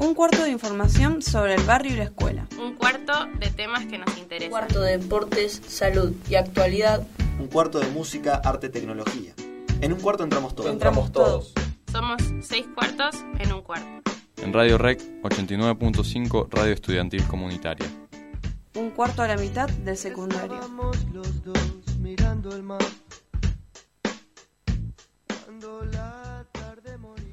[0.00, 2.46] Un cuarto de información sobre el barrio y la escuela.
[2.58, 4.46] Un cuarto de temas que nos interesan.
[4.46, 7.06] Un cuarto de deportes, salud y actualidad.
[7.38, 9.34] Un cuarto de música, arte, tecnología.
[9.82, 10.70] En un cuarto entramos todos.
[10.70, 11.52] Entramos todos.
[11.92, 14.10] Somos seis cuartos en un cuarto.
[14.38, 17.86] En Radio Rec 89.5 Radio Estudiantil Comunitaria.
[18.76, 20.60] Un cuarto a la mitad del secundario.
[21.12, 22.80] los dos mirando el mar.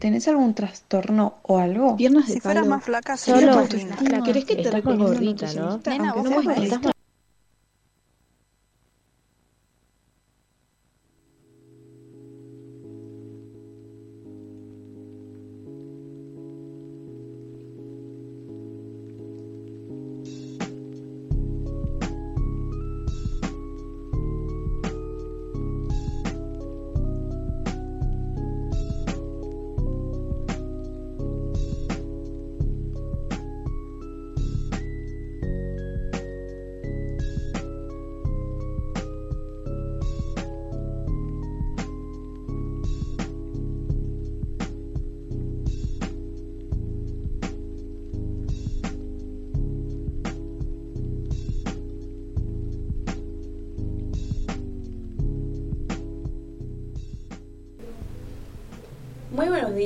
[0.08, 1.98] ¿Tenés algún trastorno o algo?
[1.98, 2.54] Piernas de si palo.
[2.54, 4.24] fueras más flaca, Solo sería autoestima.
[4.24, 5.82] ¿Querés que te recomiende un gordita, ¿no?
[5.86, 6.46] Nena, vos no sos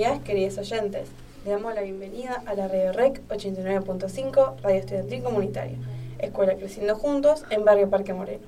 [0.02, 1.10] días, queridos oyentes.
[1.46, 5.78] Le damos la bienvenida a la Radio Rec 89.5, Radio Estudiantil Comunitaria,
[6.18, 8.48] Escuela Creciendo Juntos en Barrio Parque Moreno.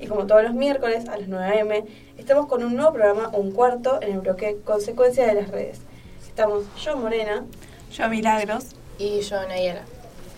[0.00, 1.84] Y como todos los miércoles a las 9 am,
[2.16, 5.80] estamos con un nuevo programa, un cuarto, en el bloque Consecuencia de las Redes.
[6.26, 7.44] Estamos yo, Morena,
[7.92, 8.68] Yo Milagros.
[8.98, 9.82] Y yo, Nayara.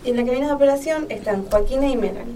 [0.03, 2.35] y en la cabina de operación están Joaquina y Melanie.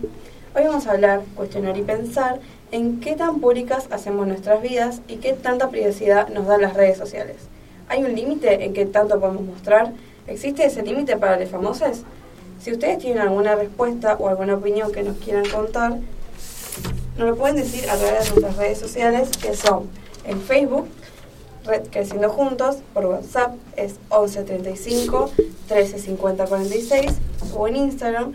[0.56, 2.40] Hoy vamos a hablar, cuestionar y pensar
[2.72, 6.98] en qué tan públicas hacemos nuestras vidas y qué tanta privacidad nos dan las redes
[6.98, 7.50] sociales.
[7.94, 9.94] ¿Hay un límite en qué tanto podemos mostrar?
[10.26, 12.00] ¿Existe ese límite para los famosos?
[12.60, 16.00] Si ustedes tienen alguna respuesta o alguna opinión que nos quieran contar,
[17.20, 19.92] nos lo pueden decir a través de nuestras redes sociales que son
[20.26, 20.88] en Facebook,
[21.66, 25.30] Red Creciendo Juntos, por WhatsApp es 1135
[25.68, 27.12] 13 50 46
[27.56, 28.34] o en Instagram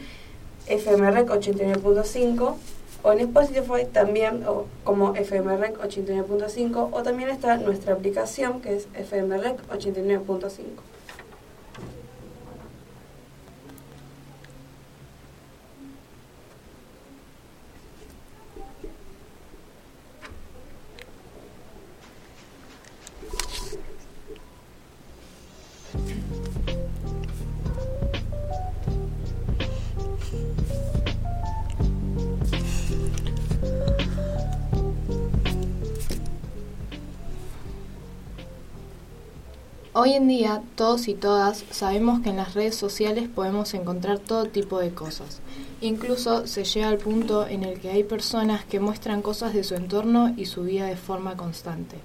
[0.68, 2.54] FMREC 89.5
[3.08, 8.86] o en Spotify también o como FMREC 89.5 o también está nuestra aplicación que es
[8.92, 10.97] FMREC 89.5.
[40.08, 44.46] Hoy en día, todos y todas sabemos que en las redes sociales podemos encontrar todo
[44.46, 45.41] tipo de cosas.
[45.82, 49.74] Incluso se llega al punto en el que hay personas que muestran cosas de su
[49.74, 51.98] entorno y su vida de forma constante.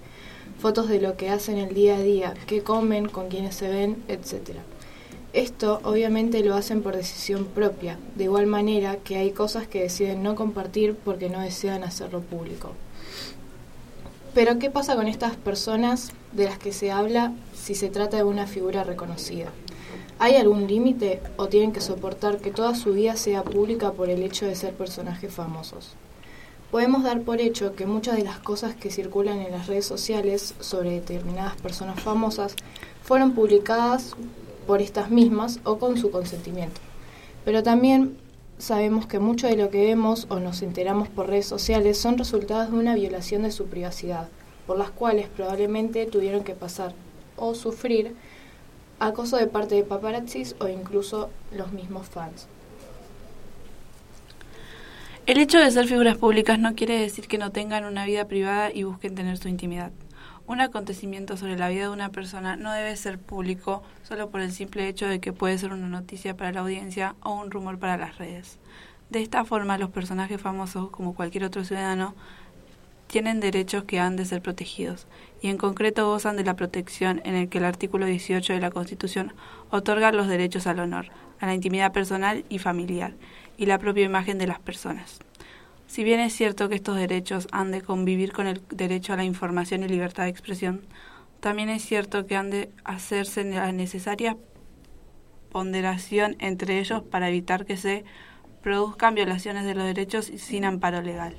[0.59, 4.03] Fotos de lo que hacen el día a día, qué comen, con quiénes se ven,
[4.09, 4.57] etc.
[5.31, 10.23] Esto obviamente lo hacen por decisión propia, de igual manera que hay cosas que deciden
[10.23, 12.73] no compartir porque no desean hacerlo público.
[14.33, 18.23] Pero ¿qué pasa con estas personas de las que se habla si se trata de
[18.23, 19.45] una figura reconocida?
[20.19, 24.21] ¿Hay algún límite o tienen que soportar que toda su vida sea pública por el
[24.21, 25.93] hecho de ser personajes famosos?
[26.71, 30.55] Podemos dar por hecho que muchas de las cosas que circulan en las redes sociales
[30.59, 32.57] sobre determinadas personas famosas
[33.01, 34.13] fueron publicadas
[34.67, 36.81] por estas mismas o con su consentimiento.
[37.45, 38.17] Pero también
[38.57, 42.71] sabemos que mucho de lo que vemos o nos enteramos por redes sociales son resultados
[42.71, 44.27] de una violación de su privacidad,
[44.67, 46.93] por las cuales probablemente tuvieron que pasar
[47.37, 48.15] o sufrir
[48.99, 52.47] acoso de parte de paparazzis o incluso los mismos fans.
[55.25, 58.71] El hecho de ser figuras públicas no quiere decir que no tengan una vida privada
[58.73, 59.91] y busquen tener su intimidad.
[60.45, 64.51] Un acontecimiento sobre la vida de una persona no debe ser público solo por el
[64.51, 67.95] simple hecho de que puede ser una noticia para la audiencia o un rumor para
[67.95, 68.59] las redes.
[69.09, 72.15] De esta forma, los personajes famosos, como cualquier otro ciudadano,
[73.13, 75.05] tienen derechos que han de ser protegidos,
[75.39, 78.71] y en concreto gozan de la protección en el que el artículo 18 de la
[78.71, 79.33] Constitución
[79.69, 83.13] otorga los derechos al honor, a la intimidad personal y familiar,
[83.55, 85.19] y la propia imagen de las personas.
[85.85, 89.25] Si bien es cierto que estos derechos han de convivir con el derecho a la
[89.25, 90.81] información y libertad de expresión,
[91.39, 94.37] también es cierto que han de hacerse la necesaria
[95.51, 98.05] ponderación entre ellos para evitar que se
[98.63, 101.37] produzcan violaciones de los derechos sin amparo legal.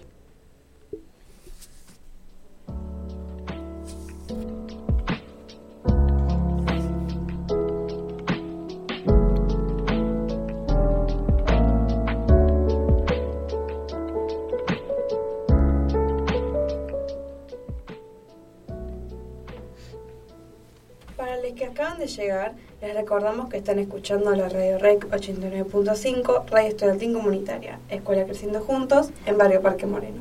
[21.55, 22.53] Que acaban de llegar,
[22.83, 29.11] les recordamos que están escuchando la Radio REC 89.5, Radio Estudiantil Comunitaria, Escuela Creciendo Juntos,
[29.25, 30.21] en Barrio Parque Moreno.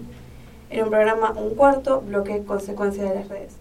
[0.69, 3.55] En un programa Un Cuarto, bloque Consecuencias de las Redes,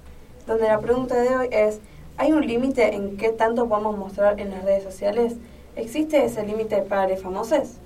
[0.46, 1.80] donde la pregunta de hoy es,
[2.18, 5.34] ¿hay un límite en qué tanto podemos mostrar en las redes sociales?
[5.74, 7.76] ¿Existe ese límite para los famosos?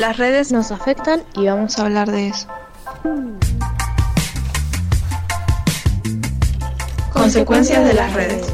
[0.00, 2.48] Las redes nos afectan y vamos a hablar de eso.
[7.12, 8.46] Consecuencias de las redes.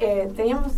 [0.00, 0.72] Eh, teníamos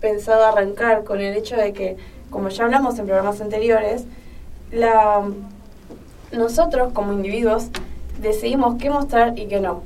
[0.00, 1.96] pensado arrancar con el hecho de que,
[2.30, 4.04] como ya hablamos en programas anteriores,
[4.70, 5.22] la,
[6.32, 7.68] nosotros como individuos
[8.20, 9.82] decidimos qué mostrar y qué no.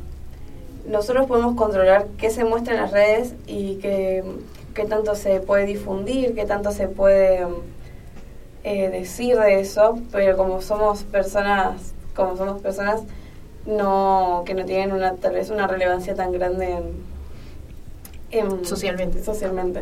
[0.87, 4.25] Nosotros podemos controlar qué se muestra en las redes y qué,
[4.75, 7.47] qué tanto se puede difundir, qué tanto se puede
[8.65, 13.03] eh, decir de eso, pero como somos personas, como somos personas
[13.67, 17.20] no que no tienen una tal vez una relevancia tan grande en,
[18.31, 19.23] en- Socialmente.
[19.23, 19.81] socialmente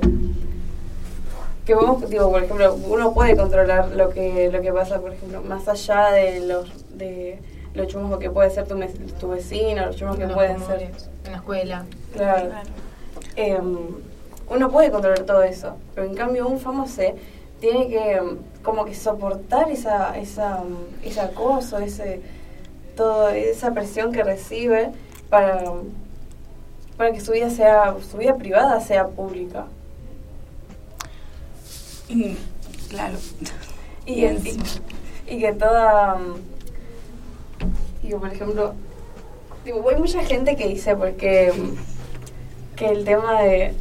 [1.67, 5.43] que vos digo por ejemplo uno puede controlar lo que lo que pasa por ejemplo
[5.43, 6.67] más allá de los
[6.97, 7.39] de
[7.75, 10.83] los chumos que puede ser tu, mes- tu vecino los chumos que los pueden ser
[10.83, 11.85] en la escuela.
[12.15, 12.49] Claro.
[13.37, 13.77] Em,
[14.51, 17.03] uno puede controlar todo eso, pero en cambio un famoso
[17.61, 20.75] tiene que em, como que soportar esa esa em,
[21.09, 22.21] ese acoso, ese
[22.97, 24.91] todo esa presión que recibe
[25.29, 25.63] para
[26.99, 29.65] para que su vida sea su vida privada sea pública.
[32.09, 32.37] Y,
[32.91, 33.17] claro.
[34.07, 34.59] Y, el- y,
[35.29, 36.35] y que toda mm,
[38.03, 38.75] digo por ejemplo
[39.65, 43.75] digo, hay mucha gente que dice porque mm, que el tema de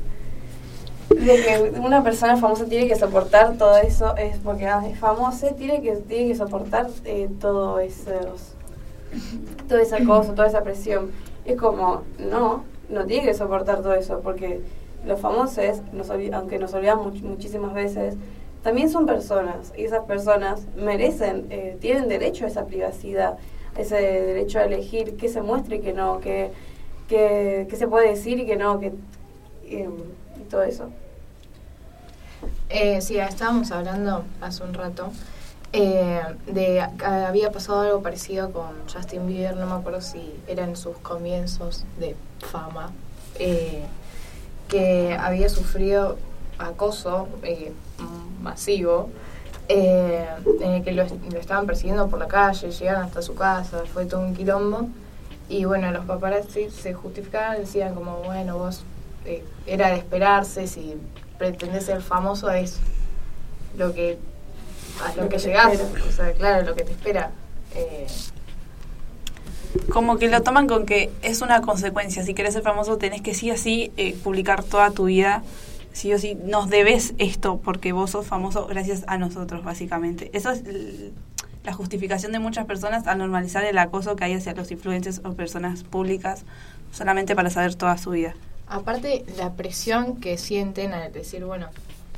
[1.09, 5.55] de que una persona famosa tiene que soportar todo eso es porque ah, es famosa
[5.55, 8.53] tiene que tiene que soportar eh, todo esos
[9.69, 11.11] todo ese acoso toda esa presión
[11.45, 14.61] es como no no tiene que soportar todo eso porque
[15.05, 18.15] los famosos nos aunque nos olvidamos much- muchísimas veces
[18.63, 23.37] también son personas y esas personas merecen eh, tienen derecho a esa privacidad
[23.77, 26.51] ese derecho a elegir qué se muestra y qué no qué
[27.07, 28.93] qué- qué se puede decir y qué no em,
[30.39, 30.89] y todo eso.
[32.69, 35.09] Eh, sí, estábamos hablando hace un rato
[35.73, 40.97] eh, de había pasado algo parecido con Justin Bieber, no me acuerdo si eran sus
[40.97, 42.91] comienzos de fama,
[43.39, 43.85] eh,
[44.67, 46.17] que había sufrido
[46.57, 47.71] acoso eh,
[48.41, 49.09] masivo,
[49.69, 50.25] eh,
[50.61, 54.05] en el que lo, lo estaban persiguiendo por la calle, llegaron hasta su casa, fue
[54.05, 54.87] todo un quilombo.
[55.49, 58.83] Y bueno, los paparazzi se justificaban, decían como, bueno, vos
[59.25, 60.95] eh, era de esperarse, si
[61.37, 62.79] pretendés ser famoso es
[63.77, 64.17] lo que
[65.03, 67.31] a lo, Lo que, que llegás, o sea, claro, lo que te espera.
[67.75, 68.07] Eh,
[69.91, 72.23] Como que lo toman con que es una consecuencia.
[72.23, 75.43] Si querés ser famoso, tenés que sí o sí eh, publicar toda tu vida.
[75.93, 80.29] Sí o sí, nos debes esto porque vos sos famoso gracias a nosotros, básicamente.
[80.33, 80.63] Eso es
[81.63, 85.33] la justificación de muchas personas al normalizar el acoso que hay hacia los influencers o
[85.33, 86.43] personas públicas
[86.91, 88.35] solamente para saber toda su vida.
[88.67, 91.67] Aparte, la presión que sienten al decir, bueno,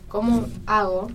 [0.08, 1.10] ¿cómo hago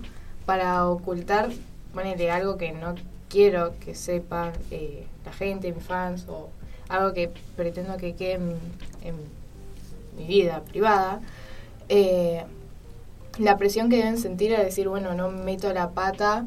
[0.45, 1.49] para ocultar,
[1.93, 2.95] ponele, algo que no
[3.29, 6.49] quiero que sepan eh, la gente, mis fans, o
[6.89, 8.57] algo que pretendo que quede en,
[9.03, 9.15] en
[10.17, 11.21] mi vida privada?
[11.89, 12.43] Eh,
[13.39, 16.45] la presión que deben sentir al decir, bueno, no meto la pata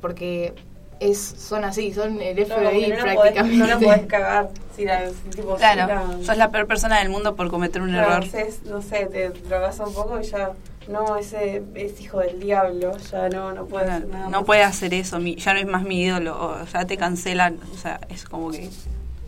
[0.00, 0.54] porque
[1.00, 3.58] es son así, son el FBI Claro, porque no la podés- prácticamente.
[3.58, 7.00] no la podés cagar si la, si tipo, si Claro, la- sos la peor persona
[7.00, 8.24] del mundo por cometer un Claro, error.
[8.24, 10.52] haces, no sé, te drogas un poco y ya,
[10.88, 14.44] no, ese es hijo del diablo, ya no, no puede hacer nada no más.
[14.44, 17.78] puede hacer eso, mi- ya no es más mi ídolo, o ya te cancelan, o
[17.78, 18.68] sea, es como que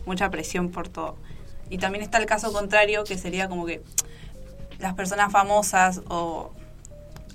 [0.05, 1.15] mucha presión por todo.
[1.69, 3.81] Y también está el caso contrario, que sería como que
[4.79, 6.51] las personas famosas o,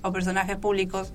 [0.03, 1.11] o personajes públicos,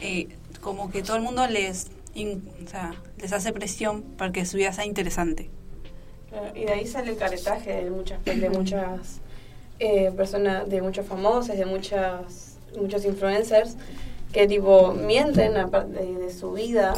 [0.00, 0.28] eh,
[0.60, 4.56] como que todo el mundo les, in- o sea, les hace presión para que su
[4.56, 5.50] vida sea interesante.
[6.30, 9.20] Claro, y de ahí sale el caretaje de muchas, de muchas
[9.78, 13.76] eh, personas, de muchos famosos, de muchas, muchos influencers
[14.32, 16.94] que tipo mienten aparte de, de su vida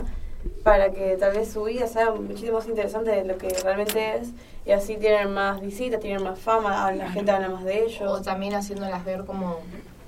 [0.63, 4.29] para que tal vez su vida sea muchísimo más interesante de lo que realmente es
[4.65, 8.23] y así tienen más visitas, tienen más fama, la gente habla más de O ellos.
[8.23, 9.61] también haciéndolas ver como,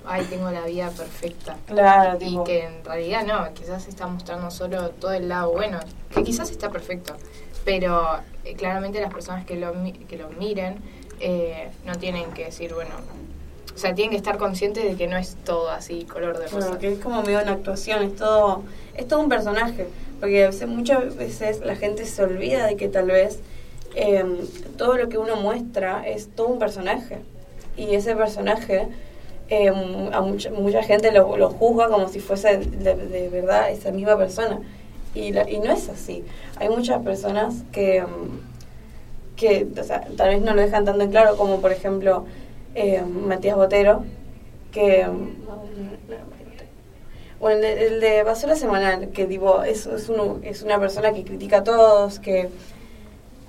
[0.05, 1.57] ay, tengo la vida perfecta.
[1.65, 5.79] Claro, Y tipo, que en realidad no, quizás está mostrando solo todo el lado bueno,
[6.13, 7.15] que quizás está perfecto,
[7.63, 9.73] pero eh, claramente las personas que lo,
[10.07, 10.77] que lo miren
[11.19, 12.91] eh, no tienen que decir, bueno,
[13.73, 16.57] o sea, tienen que estar conscientes de que no es todo así color de rosa.
[16.67, 18.63] Bueno, que es como medio una actuación, es todo,
[18.95, 19.87] es todo un personaje.
[20.19, 23.39] Porque a veces- muchas veces la gente se olvida de que tal vez
[23.95, 24.23] eh,
[24.77, 27.19] todo lo que uno muestra es todo un personaje.
[27.77, 28.87] Y ese personaje
[29.49, 33.91] eh, a mucha, mucha gente lo, lo juzga como si fuese de, de verdad esa
[33.91, 34.59] misma persona.
[35.15, 36.23] Y, la- y no es así.
[36.57, 38.48] Hay muchas personas que, mm,
[39.39, 42.25] que o sea, tal vez no lo dejan tanto en claro, como por ejemplo
[42.75, 44.03] eh, Matías Botero,
[44.71, 45.05] que...
[45.07, 45.29] mm,
[47.39, 51.59] Bueno, el de, Basura Semanal, que tipo, es, es, uno- es una persona que critica
[51.59, 52.49] a todos, que...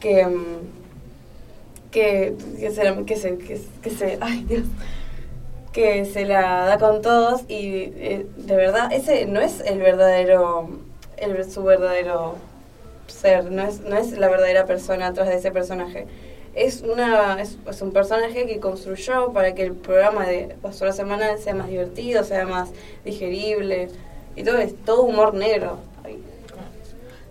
[0.00, 0.58] que mm,
[1.90, 4.62] que, que se, que se, que, que se, ay Dios,
[5.72, 10.68] que se la da con todos y eh, de verdad ese no es el verdadero,
[11.16, 12.36] el, su verdadero
[13.10, 16.06] ser, no es, no es la verdadera persona atrás de ese personaje.
[16.54, 21.38] Es, una, es, es un personaje que construyó para que el programa de Basura Semanal
[21.38, 22.70] sea más divertido, sea más
[23.04, 23.88] digerible
[24.36, 25.78] y todo es todo humor negro.
[26.04, 26.18] Ay,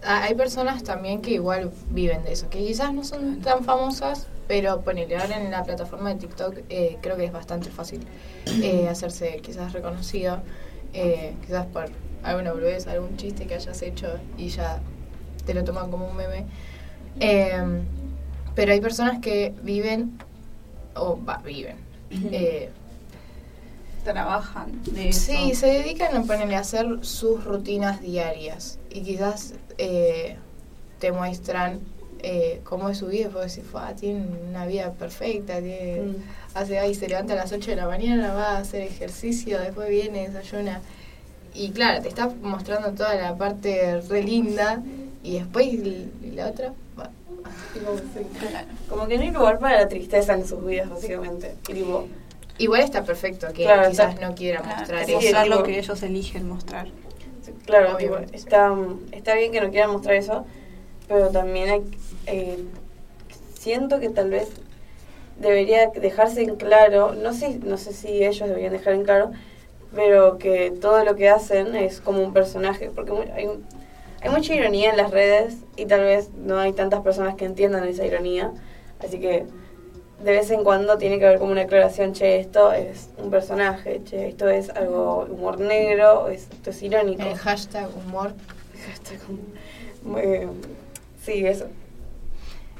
[0.02, 4.28] Ah, Hay personas también que igual viven de eso, que quizás no son tan famosas,
[4.48, 8.06] pero ponele, ahora en la plataforma de TikTok eh, creo que es bastante fácil
[8.64, 10.40] eh, hacerse quizás reconocido,
[10.94, 11.88] eh, quizás por
[12.24, 14.08] alguna boludez, algún chiste que hayas hecho
[14.38, 14.80] y ya
[15.50, 16.46] te lo toman como un meme.
[17.20, 17.58] Eh,
[18.54, 20.12] pero hay personas que viven,
[20.96, 21.78] o va, viven.
[22.12, 22.70] eh,
[24.04, 25.20] Trabajan de eso.
[25.32, 30.38] Sí, se dedican a ponerle a hacer sus rutinas diarias y quizás eh,
[31.00, 31.80] te muestran
[32.22, 33.62] eh, cómo es su vida, porque si
[34.00, 36.16] tiene una vida perfecta, tiene, Mm.
[36.54, 39.90] hace ahí, se levanta a las 8 de la mañana, va a hacer ejercicio, después
[39.90, 40.82] viene, desayuna.
[41.54, 44.82] Y claro, te está mostrando toda la parte re linda
[45.24, 47.10] y después y, y la otra, va.
[47.74, 47.96] tipo.
[48.90, 51.56] Como que no hay lugar para la tristeza en sus vidas, básicamente.
[51.70, 52.08] Y tipo,
[52.58, 55.22] Igual está perfecto que Claro, quizás está- no quiera Claro, mostrar sí, eso.
[55.22, 56.88] mostrar lo que ellos eligen mostrar.
[57.66, 58.76] Claro, tipo, está,
[59.12, 60.46] está bien que no quieran mostrar eso,
[61.08, 61.82] pero también hay,
[62.26, 62.60] eh,
[63.58, 64.50] siento que tal vez
[65.40, 69.32] debería dejarse en claro, no sé, no sé si ellos deberían dejar en claro,
[69.96, 73.48] pero que todo lo que hacen es como un personaje, porque hay,
[74.22, 77.86] hay mucha ironía en las redes y tal vez no hay tantas personas que entiendan
[77.88, 78.52] esa ironía,
[79.00, 79.46] así que
[80.24, 84.02] de vez en cuando tiene que haber como una aclaración, che, esto es un personaje,
[84.04, 87.22] che, esto es algo humor negro, es- esto es irónico.
[87.24, 88.34] El hashtag humor
[88.86, 89.20] Hashtag
[90.18, 90.48] eh,
[91.22, 91.68] sí, eso.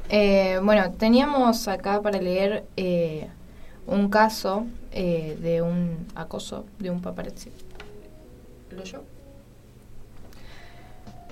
[0.10, 3.28] Eh, bueno, teníamos acá para leer eh,
[3.86, 7.52] un caso eh, de un acoso de un paparazzi.
[8.72, 9.02] ¿Lo yo?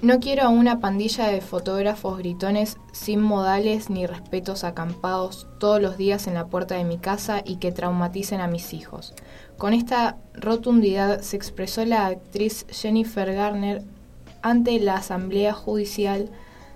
[0.04, 5.98] No quiero a una pandilla de fotógrafos gritones sin modales ni respetos acampados todos los
[5.98, 9.16] días en la puerta de mi casa y que traumaticen a mis hijos.
[9.58, 13.84] Con esta rotundidad se expresó la actriz Jennifer Garner
[14.44, 16.30] ante la Asamblea Judicial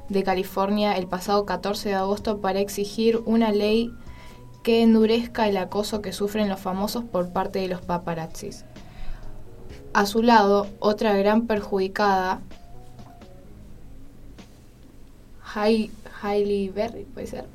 [0.10, 3.94] de California el pasado 14 de agosto para exigir una ley
[4.63, 8.66] que endurezca el acoso que sufren los famosos por parte de los paparazzis.
[9.94, 12.42] A su lado, otra gran perjudicada,
[15.53, 17.46] Hailey Berry, puede ser,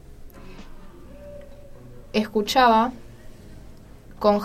[2.12, 2.92] escuchaba
[4.18, 4.40] con,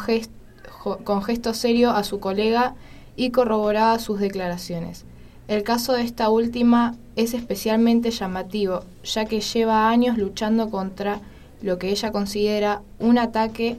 [1.03, 2.75] con gesto serio a su colega
[3.15, 5.05] y corroboraba sus declaraciones.
[5.47, 11.19] El caso de esta última es especialmente llamativo, ya que lleva años luchando contra
[11.61, 13.77] lo que ella considera un ataque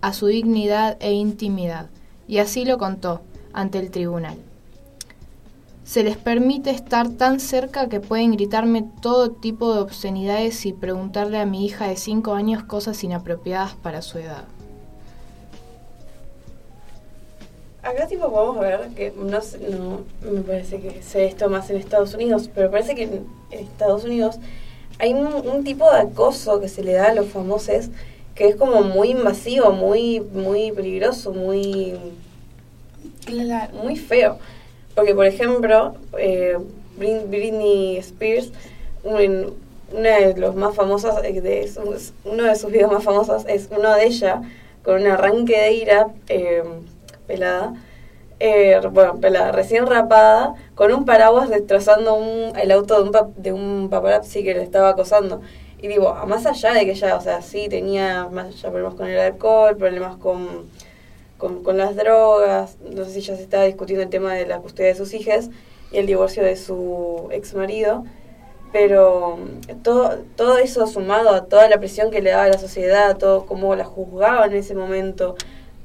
[0.00, 1.88] a su dignidad e intimidad,
[2.28, 4.36] y así lo contó ante el tribunal.
[5.86, 11.38] Se les permite estar tan cerca que pueden gritarme todo tipo de obscenidades y preguntarle
[11.38, 14.44] a mi hija de 5 años cosas inapropiadas para su edad.
[17.82, 20.00] Acá tipo podemos ver que no, sé- no
[20.32, 24.04] me parece que sé esto más en Estados Unidos, pero parece que en, en Estados
[24.04, 24.36] Unidos
[24.98, 27.90] hay un, un tipo de acoso que se le da a los famosos
[28.34, 31.94] que es como muy invasivo, muy muy peligroso, muy
[33.24, 33.74] Claro.
[33.82, 34.38] muy feo.
[34.96, 36.56] Porque, por ejemplo, eh,
[36.96, 38.52] Britney Spears,
[39.04, 39.54] un-
[39.92, 41.70] una de los más famosos, eh, de
[42.24, 44.42] uno de sus videos más famosos es uno de ella
[44.82, 46.64] con un arranque de ira eh,
[47.28, 47.74] pelada,
[48.40, 53.28] eh, bueno, pelada, recién rapada, con un paraguas destrozando un, el auto de un, pa-
[53.36, 55.40] de un paparazzi que le estaba acosando.
[55.80, 58.28] Y digo, más allá de que ella, o sea, sí tenía
[58.62, 60.68] problemas con el alcohol, problemas con,
[61.38, 64.58] con, con las drogas, no sé si ya se estaba discutiendo el tema de la
[64.58, 65.50] custodia de sus hijas
[65.92, 68.04] y el divorcio de su ex marido,
[68.72, 73.16] pero mm, todo, todo eso sumado a toda la presión que le daba la sociedad,
[73.16, 75.36] todo cómo la juzgaban en ese momento,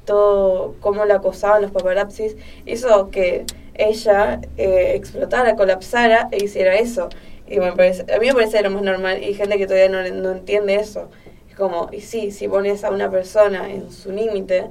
[0.05, 7.09] todo cómo la acosaban los paparazzis, hizo que ella eh, explotara, colapsara e hiciera eso.
[7.47, 10.03] Y me parece, a mí me parece lo más normal y gente que todavía no,
[10.09, 11.09] no entiende eso.
[11.49, 14.69] Es como, y sí, si pones a una persona en su límite,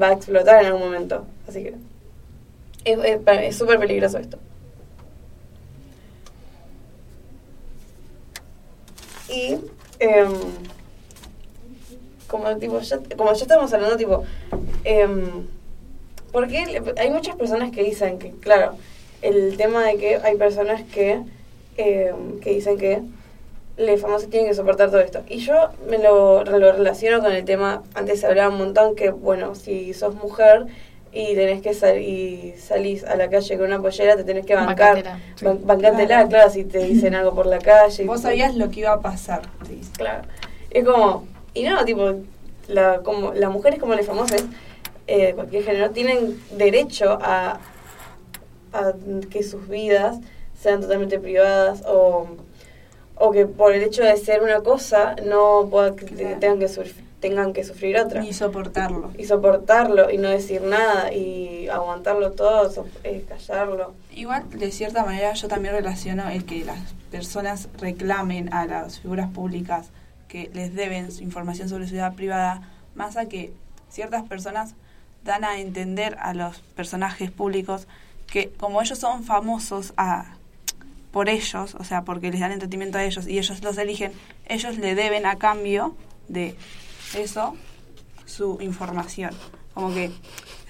[0.00, 1.26] va a explotar en algún momento.
[1.46, 1.74] Así que
[2.84, 4.38] es súper peligroso esto.
[9.28, 9.58] Y
[9.98, 10.32] em,
[12.26, 14.24] como tipo ya, como ya estamos hablando tipo
[14.84, 15.46] em,
[16.32, 18.76] porque hay muchas personas que dicen que claro
[19.22, 21.20] el tema de que hay personas que
[21.76, 23.02] em, que dicen que
[23.78, 25.54] los famosos tienen que soportar todo esto y yo
[25.88, 29.94] me lo, lo relaciono con el tema antes se hablaba un montón que bueno si
[29.94, 30.66] sos mujer
[31.12, 34.54] y tenés que salir y salís a la calle con una pollera te tenés que
[34.54, 35.44] bancar Bancátela, sí.
[35.44, 36.28] ban- bancátela Claro.
[36.28, 39.42] claro si te dicen algo por la calle Vos sabías lo que iba a pasar.
[39.66, 39.90] te dice.
[39.96, 40.22] Claro.
[40.70, 42.14] Es como, y no, tipo,
[42.68, 44.44] la, como, las mujeres como las famosas,
[45.06, 47.58] eh, cualquier género, tienen derecho a,
[48.74, 48.92] a
[49.30, 50.18] que sus vidas
[50.60, 52.26] sean totalmente privadas o,
[53.20, 56.38] o que por el hecho de ser una cosa no pueda, Claro.
[56.40, 58.20] tengan, que sufrir, tengan que sufrir otra.
[58.20, 59.10] Ni soportarlo.
[59.18, 63.94] Y soportarlo y no decir nada y aguantarlo todo, so- eh, callarlo.
[64.14, 66.78] Igual, de cierta manera, yo también relaciono el que las
[67.10, 69.88] personas reclamen a las figuras públicas
[70.28, 72.62] que les deben su información sobre su vida privada,
[72.94, 73.52] más a que
[73.90, 74.74] ciertas personas
[75.24, 77.86] dan a entender a los personajes públicos
[78.30, 80.36] que como ellos son famosos a,
[81.18, 84.12] por ellos, o sea, porque les dan entretenimiento a ellos y ellos los eligen,
[84.46, 85.96] ellos le deben a cambio
[86.28, 86.54] de
[87.12, 87.56] eso
[88.24, 89.32] su información.
[89.74, 90.12] Como que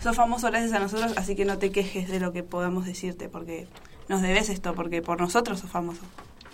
[0.00, 3.28] sos famoso gracias a nosotros, así que no te quejes de lo que podamos decirte,
[3.28, 3.66] porque
[4.08, 6.00] nos debes esto, porque por nosotros sos famoso.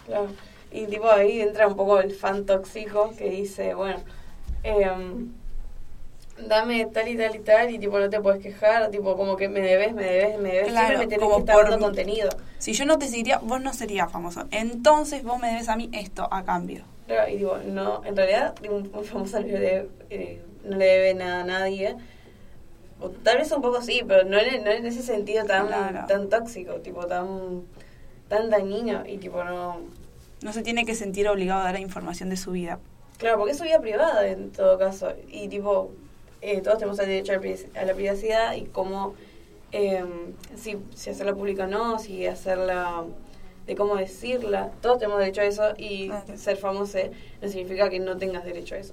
[0.06, 0.26] Claro.
[0.72, 4.00] Y tipo ahí entra un poco el fan tóxico que dice, bueno,
[4.64, 5.30] em,
[6.48, 9.48] dame tal y tal y tal y tipo no te puedes quejar, tipo como que
[9.48, 11.86] me debes, me debes, me debes, Claro, siempre me tenés como que estar por- dando
[11.86, 12.28] contenido.
[12.58, 14.44] Si yo no te seguiría, vos no serías famoso.
[14.50, 16.84] Entonces vos me debes a mí esto a cambio.
[17.06, 20.84] Claro, y digo, no, en realidad un, un famoso no le, debe, eh, no le
[20.86, 21.94] debe nada a nadie.
[23.00, 26.06] O tal vez un poco sí, pero no en, no en ese sentido tan, Claro.
[26.06, 27.62] tan tóxico, tipo tan,
[28.28, 29.80] tan dañino y tipo no...
[30.42, 32.78] No se tiene que sentir obligado a dar información de su vida.
[33.18, 35.12] Claro, porque es su vida privada en todo caso.
[35.28, 35.90] Y tipo,
[36.44, 39.14] eh, todos tenemos el derecho a la privacidad y cómo,
[39.72, 40.04] eh,
[40.56, 43.04] si, si hacerla pública o no, si hacerla,
[43.66, 44.70] de cómo decirla.
[44.82, 46.98] Todos tenemos derecho a eso y ser famoso
[47.40, 48.92] no significa que no tengas derecho a eso.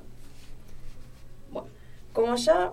[1.51, 1.67] Bueno,
[2.13, 2.71] como ya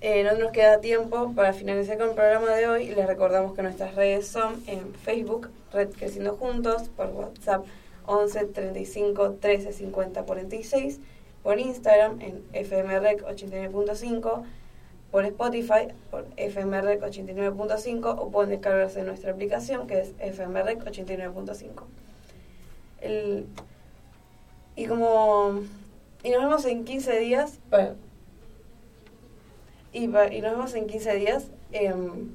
[0.00, 3.62] eh, no nos queda tiempo para finalizar con el programa de hoy, les recordamos que
[3.62, 7.64] nuestras redes son en Facebook, Red Creciendo Juntos, por WhatsApp
[8.06, 11.00] 11 35 13 50 46,
[11.46, 14.42] por Instagram en FMREC 89.5,
[15.12, 21.84] por Spotify por FMREC 89.5 o pueden descargarse nuestra aplicación que es FMREC 89.5.
[23.00, 23.46] El-
[24.74, 25.60] Y como...
[26.24, 27.60] Y nos vemos en 15 días.
[29.92, 32.32] y, y nos vemos en 15 días em,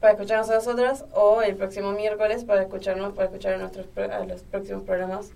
[0.00, 4.24] para escucharnos a nosotras o el próximo miércoles para escucharnos para escuchar a nuestros a
[4.26, 5.30] los próximos programas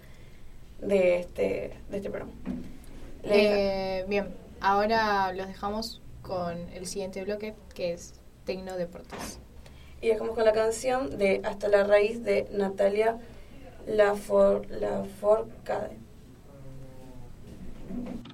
[0.80, 2.32] de este de este programa.
[3.22, 9.40] Eh, bien, ahora los dejamos con el siguiente bloque que es Tecno Deportes.
[10.00, 13.18] Y dejamos con la canción de Hasta la raíz de Natalia
[13.86, 15.96] Lafor, Laforcade.
[17.88, 18.33] Sigo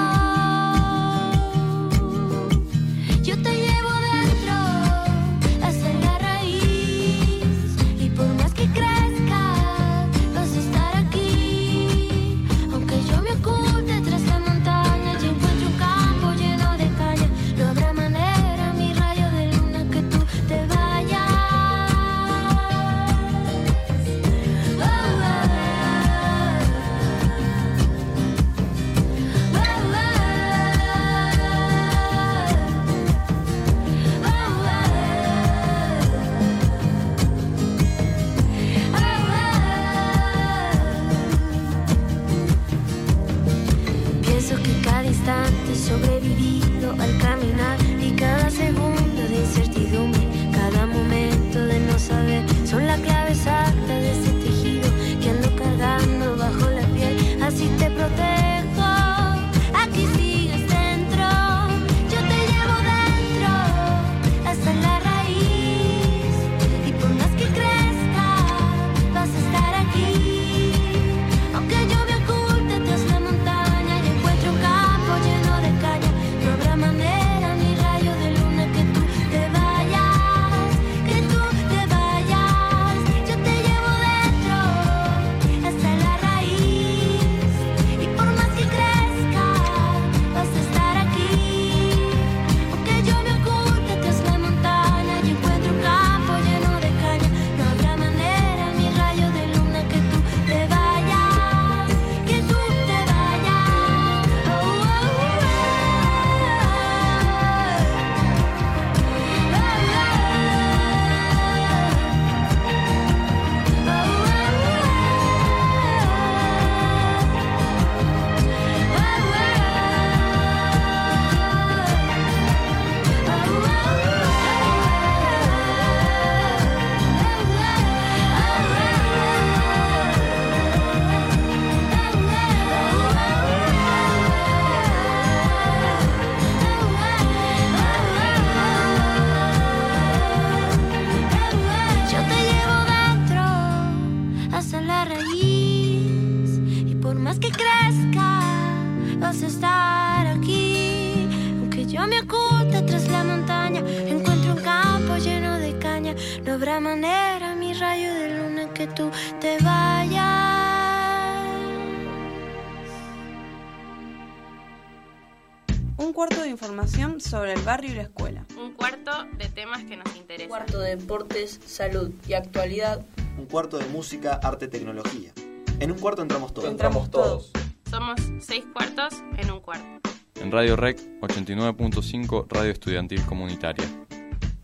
[167.71, 168.45] Barrio y la escuela.
[168.57, 170.49] Un cuarto de temas que nos interesan.
[170.49, 173.05] Cuarto de deportes, salud y actualidad.
[173.37, 175.31] Un cuarto de música, arte, tecnología.
[175.79, 176.69] En un cuarto entramos todos.
[176.69, 177.51] Entramos todos.
[177.89, 180.09] Somos seis cuartos en un cuarto.
[180.35, 183.85] En Radio Rec 89.5 Radio Estudiantil Comunitaria.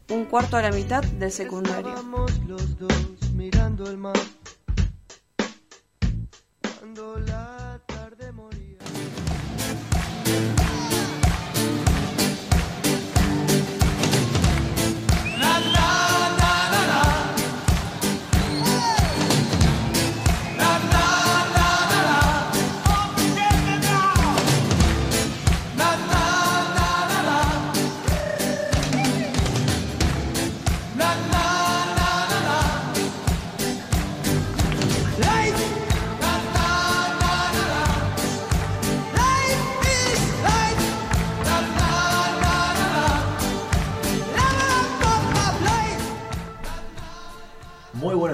[0.10, 1.88] Un cuarto a la mitad del secundario.
[1.88, 4.20] Estábamos los dos mirando el mar.
[6.78, 7.67] Cuando la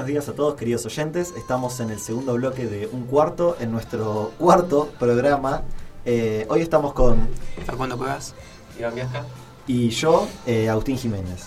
[0.03, 1.33] buenos días a todos, queridos oyentes.
[1.37, 5.61] Estamos en el segundo bloque de Un Cuarto, en nuestro cuarto programa.
[6.03, 7.29] Eh, hoy estamos con
[7.65, 8.35] Facundo Cuevas.
[8.77, 9.23] Iván Viaja.
[9.65, 11.45] y yo, eh, Agustín Jiménez.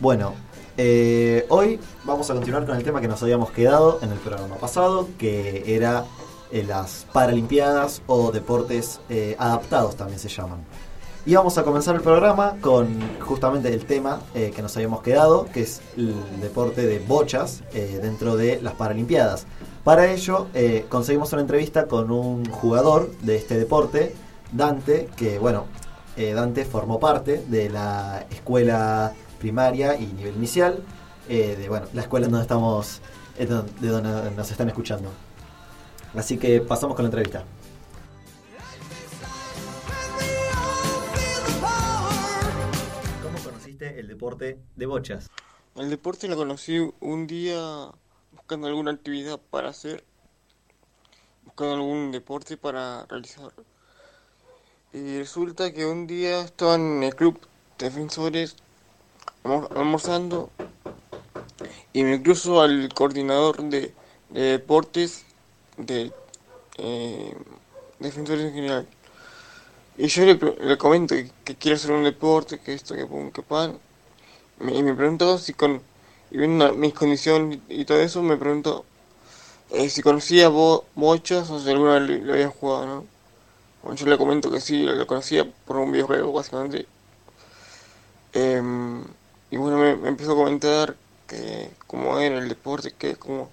[0.00, 0.34] Bueno,
[0.76, 4.56] eh, hoy vamos a continuar con el tema que nos habíamos quedado en el programa
[4.56, 6.04] pasado, que era
[6.50, 10.64] eh, las Paralimpiadas o deportes eh, adaptados también se llaman.
[11.24, 15.46] Y vamos a comenzar el programa con justamente el tema eh, que nos habíamos quedado,
[15.54, 19.46] que es el deporte de bochas eh, dentro de las Paralimpiadas.
[19.84, 24.16] Para ello eh, conseguimos una entrevista con un jugador de este deporte,
[24.50, 25.66] Dante, que bueno,
[26.16, 30.82] Dante formó parte de la escuela primaria y nivel inicial,
[31.28, 33.00] de bueno, la escuela donde estamos,
[33.38, 35.08] de donde nos están escuchando.
[36.14, 37.44] Así que pasamos con la entrevista.
[44.12, 45.30] Deporte de bochas?
[45.74, 47.90] El deporte lo conocí un día
[48.32, 50.04] buscando alguna actividad para hacer,
[51.44, 53.52] buscando algún deporte para realizar.
[54.92, 57.38] Y resulta que un día estaba en el club
[57.78, 58.56] defensores
[59.42, 60.50] almorzando
[61.94, 63.94] y me cruzo al coordinador de,
[64.28, 65.24] deportes
[65.78, 66.12] de
[66.76, 67.34] eh,
[67.98, 68.86] defensores en general.
[69.96, 73.78] Y yo le, comento que, quiero hacer un deporte, que esto, que pum, que pan.
[74.60, 75.82] Y me preguntó si con.
[76.30, 78.84] Y viendo mis condiciones y todo eso, me preguntó
[79.70, 83.04] eh, si conocía bo, bochas o si alguna vez lo había jugado, ¿no?
[83.82, 86.86] Bueno, yo le comento que sí, lo, conocía por un videojuego, básicamente.
[88.32, 89.04] Em,
[89.50, 93.50] y bueno, me, me, empezó a comentar que cómo era el deporte, que cómo,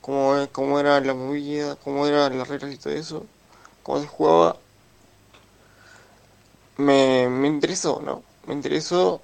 [0.00, 3.26] cómo, cómo era la movida, cómo eran las reglas y todo eso,
[3.82, 4.56] cómo se jugaba
[6.80, 8.22] me, me interesó, ¿no?
[8.46, 9.20] Me interesó.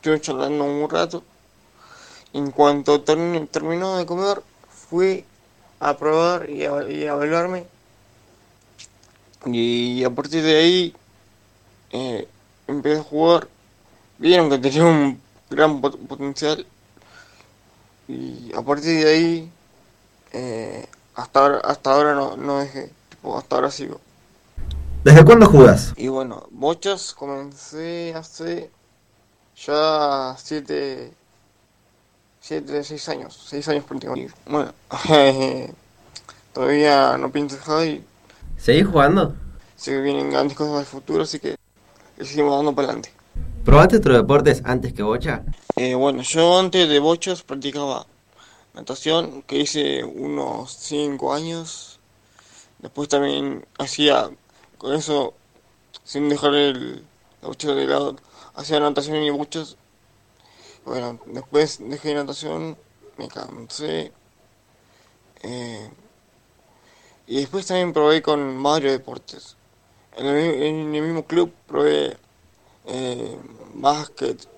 [0.00, 1.22] Estuve charlando un rato.
[2.32, 5.26] En cuanto terminó de comer, fui
[5.78, 7.66] a probar y a, y a evaluarme.
[9.44, 10.96] Y a partir de ahí
[11.90, 12.26] eh,
[12.66, 13.48] empecé a jugar.
[14.16, 16.66] Vieron que tenía un gran potencial.
[18.08, 19.52] Y a partir de ahí,
[20.32, 22.90] eh, hasta ahora, hasta ahora no, no dejé.
[23.36, 24.00] hasta ahora sigo.
[25.04, 25.92] ¿Desde cuándo jugás?
[25.98, 28.70] Y bueno, bochas comencé hace
[29.66, 31.12] ya 7,
[32.40, 34.34] 7, 6 años, 6 años prácticamente.
[34.46, 34.72] Bueno,
[36.52, 38.04] todavía no pienso dejar y...
[38.56, 39.34] ¿Seguís jugando?
[39.76, 41.56] Sé que vienen grandes cosas del futuro, así que
[42.18, 43.12] seguimos dando para adelante.
[43.64, 45.42] ¿Probaste otros deportes antes que bocha?
[45.76, 48.06] Eh, bueno, yo antes de bochas practicaba
[48.74, 51.98] natación, que hice unos 5 años.
[52.78, 54.30] Después también hacía
[54.78, 55.34] con eso,
[56.04, 57.04] sin dejar el,
[57.42, 58.16] la de lado,
[58.60, 59.76] hacía natación y muchos.
[60.84, 62.76] Bueno, después dejé natación,
[63.16, 64.12] me cansé.
[65.42, 65.90] Eh,
[67.26, 69.56] y después también probé con varios deportes.
[70.16, 72.16] En el, mismo club probé
[72.86, 73.38] eh,
[73.74, 74.48] básquet.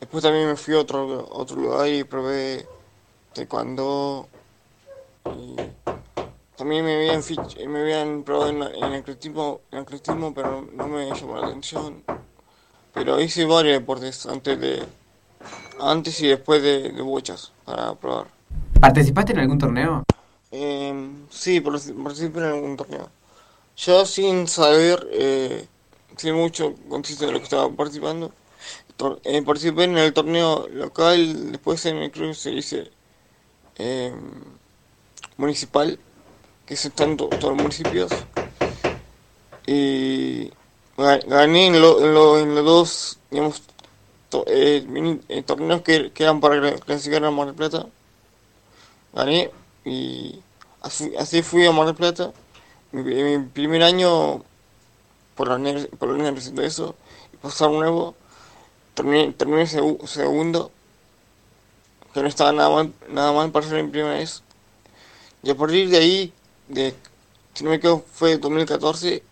[0.00, 2.66] Después también me fui a otro, otro lugar y probé
[3.34, 4.28] taekwondo.
[5.24, 5.56] Y
[6.56, 7.22] también me habían,
[7.68, 9.84] me habían probado en, en, el atletismo, en
[10.34, 12.04] pero no me llamó la atención.
[12.96, 14.82] Pero hice varios deportes antes de
[15.78, 18.28] antes y después de, de bochas para probar.
[18.80, 20.02] ¿Participaste en algún torneo?
[20.50, 23.10] Eh, sí, participé en algún torneo.
[23.76, 25.66] Yo sin saber, eh,
[26.16, 28.32] sin mucho consiste de lo que estaba participando,
[29.24, 32.90] eh, participé en el torneo local, después en el club se dice
[33.76, 34.14] eh,
[35.36, 35.98] municipal
[36.64, 38.10] que están en todos los municipios.
[39.66, 40.50] Y
[40.96, 43.18] gané en, lo, en, los dos,
[44.46, 47.86] eh, eh, torneos que, quedan para clasificar a Mar del Plata.
[49.12, 49.50] Gané
[49.84, 50.40] y
[50.82, 52.32] así, fui a Mar del Plata.
[52.92, 54.42] Mi, mi primer año,
[55.34, 56.94] por la, por la de eso,
[57.32, 58.14] y pasar nuevo,
[58.94, 60.70] terminé, terminé segundo,
[62.14, 64.42] que no estaba nada mal, nada mal para ser mi primera vez.
[65.42, 66.32] Y a partir de ahí
[66.68, 66.94] de,
[67.54, 69.22] si no me equivoco, fue 2014,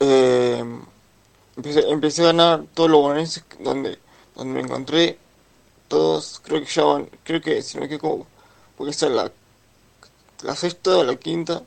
[0.00, 0.64] eh,
[1.56, 3.98] empecé, empecé, a ganar todos los bonaerenses donde,
[4.34, 5.18] donde me encontré,
[5.88, 8.26] todos, creo que ya van, creo que si no me equivoco,
[8.76, 9.32] porque esta es la,
[10.42, 11.62] la sexta o la quinta,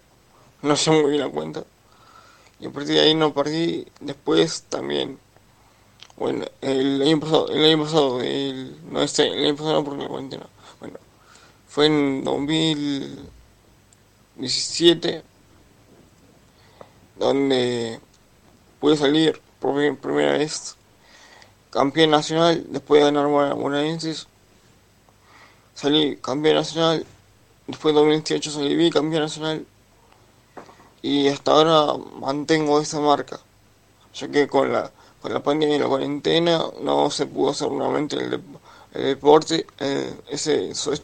[0.61, 1.63] no sé muy bien la cuenta,
[2.59, 5.19] y a partir de ahí no perdí, después también,
[6.17, 8.19] bueno, el año pasado, el año pasado,
[8.91, 10.47] no este, el año pasado no porque la cuarentena,
[10.79, 10.99] bueno,
[11.67, 13.29] fue en 2000
[14.39, 15.21] 17,
[17.17, 17.99] donde
[18.79, 20.75] pude salir por primera vez
[21.69, 24.27] campeón nacional después de ganar Bonaerenses.
[25.75, 27.05] Salí campeón nacional,
[27.67, 29.65] después de 2018 salí bicampeón nacional
[31.01, 33.39] y hasta ahora mantengo esa marca,
[34.13, 38.17] ya que con la, con la pandemia y la cuarentena no se pudo hacer nuevamente
[38.17, 38.41] el,
[38.91, 41.01] deporte, eh, ese, esos,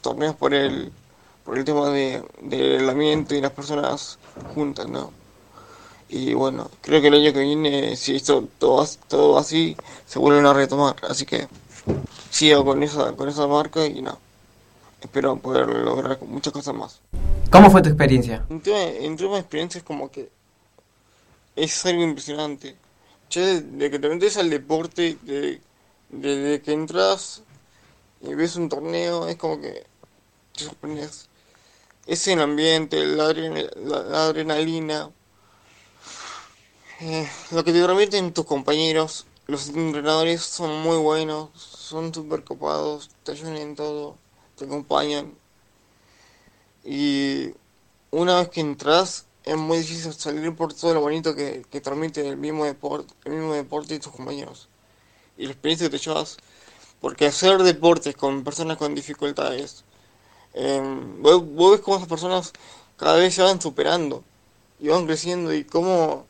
[0.00, 0.90] torneos por el
[1.44, 4.18] por el tema de, del ambiente y las personas
[4.54, 5.19] juntas, ¿no?
[6.12, 10.44] Y bueno, creo que el año que viene, si esto todo, todo así, se vuelven
[10.44, 10.96] a retomar.
[11.08, 11.46] Así que
[12.30, 14.18] sigo con esa, con esa marca y no.
[15.00, 17.00] Espero poder lograr muchas cosas más.
[17.50, 18.44] ¿Cómo fue tu experiencia?
[18.50, 20.30] En tema, en tema de experiencia es como que
[21.54, 22.76] es algo impresionante.
[23.28, 25.60] Che, de que te metes al deporte, de,
[26.08, 27.42] desde que entras
[28.20, 29.84] y ves un torneo, es como que
[30.56, 31.30] te sorprendes
[32.10, 33.26] es el ambiente, la,
[34.24, 35.10] adrenalina,
[37.00, 43.10] eh, lo que te permiten tus compañeros, los entrenadores son muy buenos, son súper copados,
[43.24, 44.16] te ayudan en todo,
[44.56, 45.34] te acompañan.
[46.84, 47.54] Y
[48.10, 52.26] una vez que entras, es muy difícil salir por todo lo bonito que, que transmite
[52.28, 54.68] el mismo deporte, el mismo deporte y tus compañeros.
[55.38, 56.36] Y la experiencia que te llevas,
[57.00, 59.84] porque hacer deportes con personas con dificultades,
[61.18, 62.52] vos, vos ves cómo esas personas
[62.96, 64.22] cada vez se van superando
[64.78, 66.26] y van creciendo y cómo,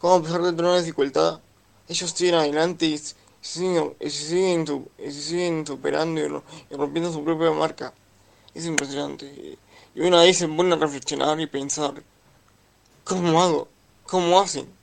[0.00, 1.42] cómo a pesar de tener una dificultad,
[1.88, 2.98] ellos siguen adelante y
[3.42, 7.94] siguen, y siguen, superando y, ro- y rompiendo su propia marca.
[8.54, 9.58] Es impresionante.
[9.94, 12.04] Y una vez se pone a reflexionar y pensar,
[13.04, 13.68] ¿cómo hago?
[14.04, 14.78] ¿Cómo hacen?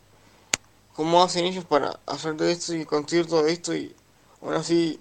[0.94, 3.96] ¿Cómo hacen ellos para hacer de esto y conseguir todo esto y
[4.42, 5.00] aún así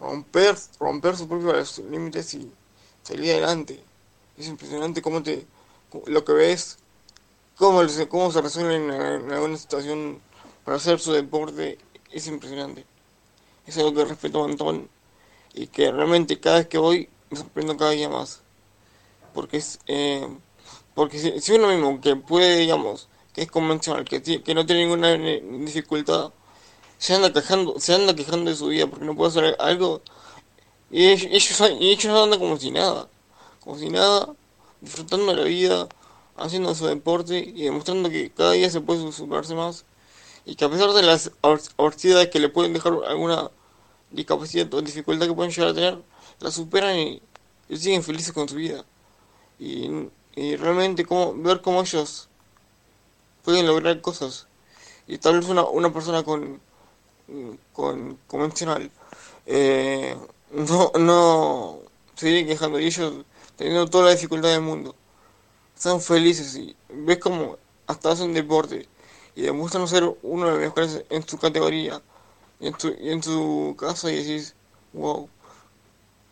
[0.00, 2.52] romper, romper sus propios límites y
[3.02, 3.84] salir adelante?
[4.36, 5.46] Es impresionante cómo te,
[6.06, 6.78] lo que ves,
[7.58, 10.20] cómo, cómo se resuelven en, alguna situación
[10.64, 11.78] para hacer su deporte,
[12.10, 12.84] es impresionante.
[13.66, 14.88] Es algo que respeto un montón
[15.54, 18.42] y que realmente cada vez que voy me sorprendo cada día más.
[19.34, 20.26] Porque es, eh,
[20.94, 25.12] porque si, uno mismo que puede, digamos, que es convencional, que, que no tiene ninguna
[25.12, 26.32] eh, dificultad,
[26.98, 30.02] se anda quejando, se anda quejando de su vida porque no puede hacer algo
[30.90, 33.08] y ellos, y ellos andan como si nada,
[33.60, 34.34] como si nada,
[34.80, 35.88] disfrutando la vida,
[36.38, 39.84] haciendo su deporte y demostrando que cada día se puede superarse más
[40.44, 43.50] y que a pesar de las advers- adversidades que le pueden dejar alguna
[44.10, 45.98] discapacidad o dificultad que pueden llegar a tener,
[46.40, 47.22] la superan y,
[47.76, 48.84] siguen felices con su vida.
[49.58, 49.90] Y,
[50.56, 52.28] realmente como, ver cómo ellos
[53.44, 54.46] pueden lograr cosas.
[55.06, 56.60] Y tal vez una, una persona con,
[57.72, 58.90] con convencional
[59.46, 60.16] eh,
[60.52, 61.78] no, no
[62.14, 63.24] se viene quejando y ellos
[63.56, 64.94] teniendo toda la dificultad del mundo.
[65.78, 68.88] Están felices y ves como hasta hacen deporte
[69.36, 72.02] y demuestran ser uno de los mejores en su categoría
[72.58, 74.56] y en su, y en su casa y decís,
[74.92, 75.28] wow,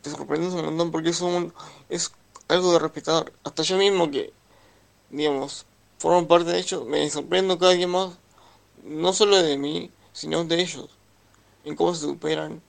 [0.02, 1.22] te sorprendes un montón porque es,
[1.88, 2.10] es
[2.48, 3.32] algo de respetar.
[3.44, 4.32] Hasta yo mismo que,
[5.10, 5.64] digamos,
[6.00, 8.18] formo parte de ellos, me sorprendo cada día más,
[8.82, 10.88] no solo de mí, sino de ellos,
[11.64, 12.60] en cómo se superan,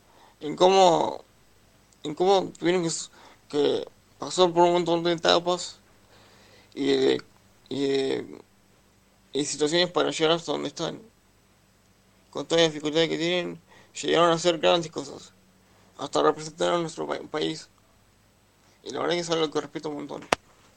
[0.41, 1.23] en cómo,
[2.03, 2.87] en cómo tuvieron
[3.49, 3.87] que
[4.19, 5.79] pasar por un montón de etapas
[6.79, 8.41] y de,
[9.33, 11.01] y situaciones para llegar hasta donde están.
[12.29, 13.61] Con todas las dificultades que tienen,
[14.01, 15.33] llegaron a hacer grandes cosas,
[15.97, 17.71] hasta representar a nuestro pa- país.
[18.81, 20.29] Y la verdad que es algo que respeto un montón,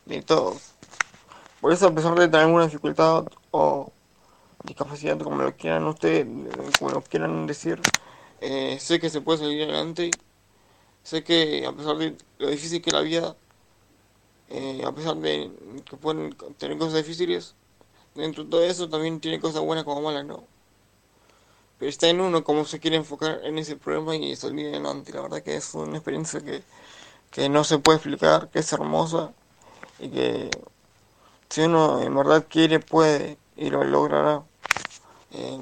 [0.05, 0.77] de todos.
[1.61, 3.93] Por eso, a pesar de tener alguna dificultad o
[4.63, 6.27] discapacidad, como lo quieran ustedes,
[6.79, 7.89] como lo quieran decir,
[8.41, 10.21] eh, sé que se puede salir adelante.
[11.05, 13.39] Sé que a pesar de lo difícil que la vida,
[14.51, 15.51] eh, a pesar de
[15.85, 17.55] que pueden tener cosas difíciles,
[18.15, 20.45] dentro de todo eso también tiene cosas buenas como malas, ¿no?
[21.79, 25.13] Pero está en uno cómo se quiere enfocar en ese problema y salir adelante.
[25.13, 26.63] La verdad que es una experiencia que,
[27.31, 29.33] que no se puede explicar, que es hermosa
[29.99, 30.51] y que
[31.49, 34.43] si uno en verdad quiere, puede y lo logrará.
[35.33, 35.61] Eh,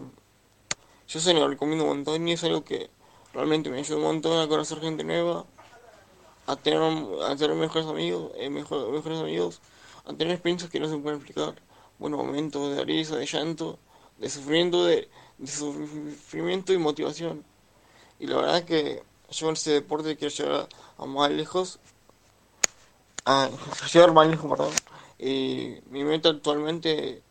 [1.09, 2.91] yo se lo recomiendo un montón y es algo que
[3.33, 5.47] realmente me ayuda un montón a conocer gente nueva,
[6.49, 9.61] a tener, a tener mejores amigos, eh, mejor- mejores amigos,
[10.07, 11.55] a tener experiencias que no se pueden explicar.
[11.99, 13.79] Buenos momentos de risa, de llanto,
[14.17, 15.11] de sufrimiento, de,
[15.47, 17.45] sufrimiento y motivación.
[18.19, 21.81] Y la verdad que yo en este deporte quiero llegar a más lejos,
[23.27, 23.51] a
[23.93, 24.73] llegar más lejos, perdón.
[25.19, 27.23] Y mi meta actualmente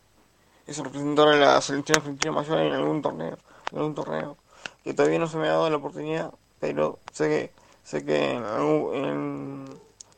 [0.68, 3.36] es representar a la selección argentina mayor en algún torneo,
[3.72, 4.36] en algún torneo,
[4.84, 9.64] que todavía no se me ha dado la oportunidad, pero sé que sé que en,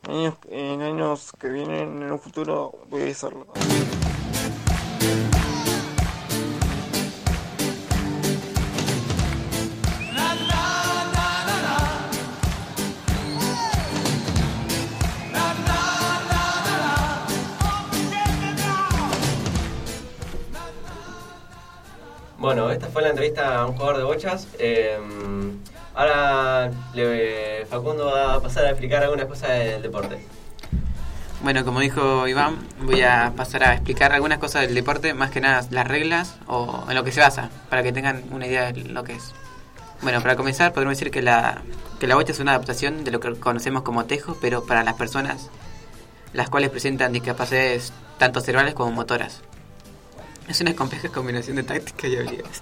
[0.09, 3.47] años, en años que vienen, en un futuro, voy a hacerlo.
[22.37, 24.49] Bueno, esta fue la entrevista a un jugador de bochas.
[24.59, 24.99] Eh,
[25.95, 30.25] ahora le- Facundo va a pasar a explicar algunas cosas del deporte.
[31.43, 35.41] Bueno, como dijo Iván, voy a pasar a explicar algunas cosas del deporte, más que
[35.41, 38.83] nada las reglas o en lo que se basa, para que tengan una idea de
[38.83, 39.33] lo que es.
[40.03, 41.61] Bueno, para comenzar podemos decir que la,
[41.99, 44.93] que la bocha es una adaptación de lo que conocemos como tejo, pero para las
[44.95, 45.49] personas
[46.33, 49.41] las cuales presentan discapacidades tanto cerebrales como motoras.
[50.47, 52.59] Es una compleja combinación de tácticas y habilidades.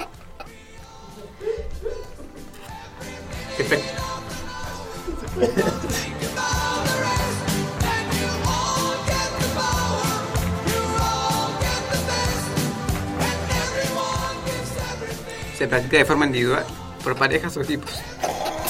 [15.57, 16.65] Se practica de forma individual,
[17.03, 17.91] por parejas o equipos.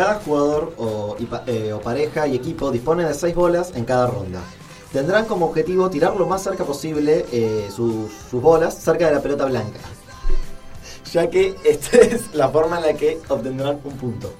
[0.00, 0.72] Cada jugador
[1.46, 4.40] eh, o pareja y equipo dispone de 6 bolas en cada ronda.
[4.94, 9.44] Tendrán como objetivo tirar lo más cerca posible eh, sus, bolas cerca de la pelota
[9.44, 9.78] blanca.
[11.12, 14.32] Ya que esta es la forma en la que obtendrán un punto.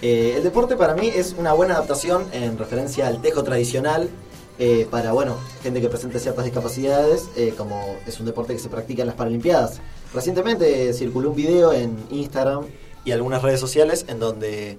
[0.00, 4.08] Eh, el deporte para mí es una buena adaptación en referencia al tejo tradicional
[4.90, 7.28] para bueno gente que presente ciertas discapacidades,
[7.58, 9.80] como es un deporte que se practica en las Paralimpiadas.
[10.14, 12.64] Recientemente circuló un video en Instagram
[13.04, 14.78] y algunas redes sociales en donde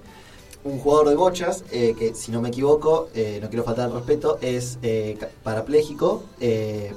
[0.66, 3.92] un jugador de bochas, eh, que si no me equivoco, eh, no quiero faltar al
[3.92, 6.92] respeto, es eh, parapléjico, eh,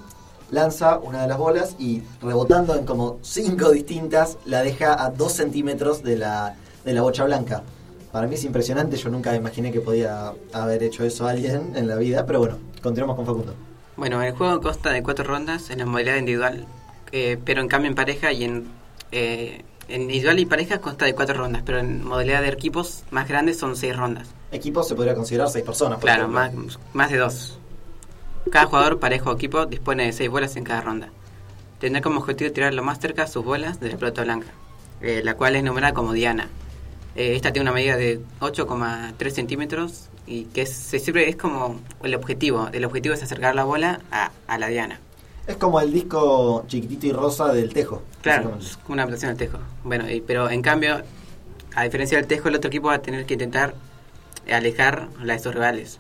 [0.52, 5.34] lanza una de las bolas y rebotando en como cinco distintas, la deja a dos
[5.34, 7.64] centímetros de la, de la bocha blanca.
[8.12, 11.96] Para mí es impresionante, yo nunca imaginé que podía haber hecho eso alguien en la
[11.96, 13.54] vida, pero bueno, continuamos con Facundo.
[13.98, 16.66] Bueno, el juego consta de cuatro rondas en la modalidad individual,
[17.12, 18.72] pero en cambio en pareja y en,
[19.90, 23.58] en individual y pareja consta de cuatro rondas, pero en modalidad de equipos más grandes
[23.60, 24.28] son seis rondas.
[24.52, 26.64] Equipo se podría considerar seis personas, por Claro, ejemplo.
[26.68, 27.60] más, más de dos.
[28.52, 31.10] Cada jugador, pareja o equipo dispone de seis bolas en cada ronda.
[31.80, 34.48] Tendrá como objetivo tirar lo más cerca sus bolas de la pelota blanca,
[35.02, 36.48] eh, la cual es numerada como Diana.
[37.16, 41.80] Eh, esta tiene una medida de 8,3 centímetros y que es, se sirve, es como
[42.04, 42.70] el objetivo.
[42.72, 45.00] El objetivo es acercar la bola a, a la Diana.
[45.50, 48.04] Es como el disco chiquitito y rosa del tejo.
[48.22, 48.68] Claro, básicamente.
[48.70, 49.64] es como una adaptación del tejo.
[49.84, 51.02] Bueno, y- pero en cambio,
[51.76, 53.74] a diferencia del tejo, el otro equipo va a tener que intentar
[54.52, 56.00] alejar a sus rivales.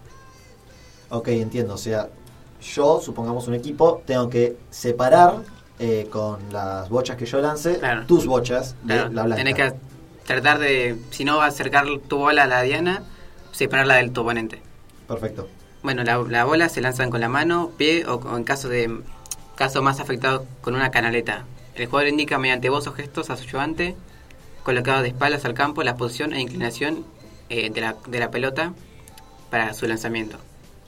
[1.09, 1.73] Ok, entiendo.
[1.73, 2.09] O sea,
[2.61, 5.37] yo, supongamos un equipo, tengo que separar
[5.79, 9.35] eh, con las bochas que yo lance tus bochas de Claro, la blanca.
[9.43, 9.73] tenés que
[10.27, 13.01] tratar de, si no, acercar tu bola a la diana,
[13.51, 14.61] separarla del tu oponente.
[15.07, 15.47] Perfecto.
[15.81, 19.01] Bueno, la, la bola se lanzan con la mano, pie o, o en caso de
[19.59, 21.43] caso más afectado con una canaleta.
[21.75, 23.95] El jugador indica mediante voz o gestos a su ayudante,
[24.63, 27.05] colocado de espaldas al campo, la posición e inclinación
[27.49, 28.73] eh, de, la, de la pelota
[29.49, 30.37] para su lanzamiento.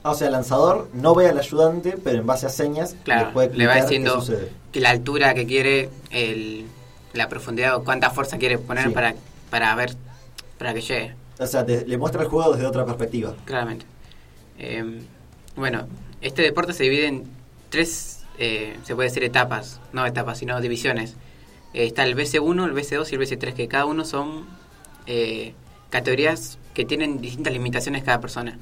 [0.04, 3.26] Ah, o sea, el lanzador no ve al ayudante, pero en base a señas Claro,
[3.28, 4.24] le, puede le va diciendo
[4.72, 6.64] que la altura que quiere, el,
[7.12, 8.90] la profundidad o cuánta fuerza quiere poner Sí.
[8.94, 9.14] para,
[9.50, 9.94] para ver,
[10.58, 11.14] para que llegue.
[11.38, 13.34] O sea, te- le muestra el juego desde otra perspectiva.
[13.44, 13.84] Claramente.
[14.58, 15.02] Eh,
[15.56, 15.86] bueno,
[16.20, 17.24] este deporte se divide en
[17.68, 21.14] tres, eh, se puede decir etapas, no etapas, sino divisiones.
[21.74, 24.46] Eh, está el BC1, el BC2 y el BC3, que cada uno son
[25.06, 25.54] eh,
[25.90, 28.58] categorías que tienen distintas limitaciones cada persona.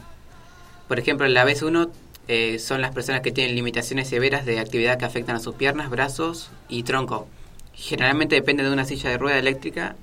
[0.87, 1.91] Por ejemplo, en la BC1
[2.29, 5.89] eh, son las personas que tienen limitaciones severas de actividad que afectan a sus piernas,
[5.89, 7.27] brazos y tronco.
[7.73, 9.97] Generalmente depende de una silla de rueda eléctrica,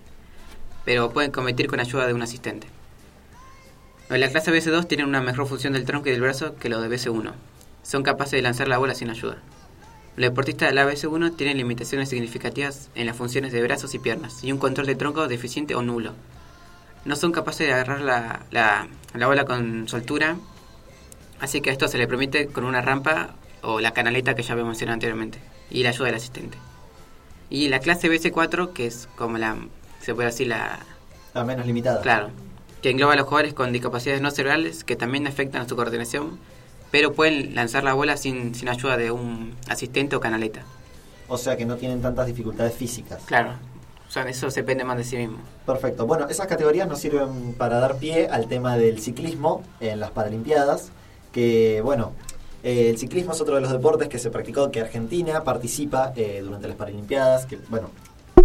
[0.86, 2.68] pero pueden competir con ayuda de un asistente.
[4.10, 6.82] En la clase BC2 tienen una mejor función del tronco y del brazo que los
[6.82, 7.34] de BC1.
[7.84, 9.38] Son capaces de lanzar la bola sin ayuda.
[10.18, 14.44] Los deportistas de la BC1 tienen limitaciones significativas en las funciones de brazos y piernas
[14.44, 16.14] y un control de tronco deficiente o nulo.
[17.06, 20.38] No son capaces de agarrar la, la, la bola con soltura,
[21.40, 24.54] así que a esto se le permite con una rampa o la canaleta que ya
[24.54, 25.40] había mencionado anteriormente
[25.70, 26.58] y la ayuda del asistente.
[27.52, 29.56] Y la clase BC4, que es como la,
[30.02, 30.80] se puede decir la,
[31.36, 32.02] La menos limitada.
[32.02, 32.32] Claro,
[32.82, 36.40] que engloba a los jugadores con discapacidades no cerebrales que también afectan a su coordinación,
[36.92, 40.64] pero pueden lanzar la bola sin, sin ayuda de un asistente o canaleta.
[41.28, 43.24] O sea que no tienen tantas dificultades físicas.
[43.26, 43.54] Claro,
[44.08, 45.40] o sea, eso depende más de sí mismo.
[45.66, 46.06] Perfecto.
[46.06, 50.92] Bueno, esas categorías nos sirven para dar pie al tema del ciclismo en las Paralimpiadas,
[51.34, 52.14] que bueno,
[52.64, 56.42] eh, el ciclismo es otro de los deportes que se practicó, que Argentina participa eh,
[56.42, 57.90] durante las Paralimpiadas, que bueno,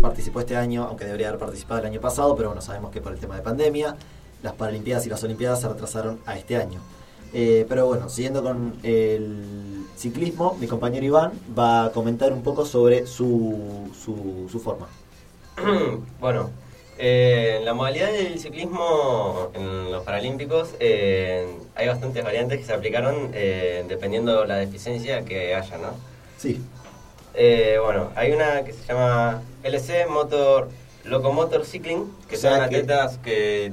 [0.00, 3.12] participó este año, aunque debería haber participado el año pasado, pero bueno, sabemos que por
[3.12, 3.94] el tema de pandemia,
[4.42, 6.80] las Paralimpiadas y las Olimpiadas se retrasaron a este año.
[7.34, 12.66] Eh, pero bueno, siguiendo con el ciclismo, mi compañero Iván va a comentar un poco
[12.66, 14.86] sobre su, su, su forma.
[16.20, 16.50] bueno,
[16.98, 22.72] eh, en la modalidad del ciclismo en los Paralímpicos eh, hay bastantes variantes que se
[22.74, 25.88] aplicaron eh, dependiendo la deficiencia que haya, ¿no?
[26.38, 26.60] Sí.
[27.34, 30.68] Eh, bueno, hay una que se llama LC Motor
[31.04, 33.72] Locomotor Cycling, que O sea son que- atletas que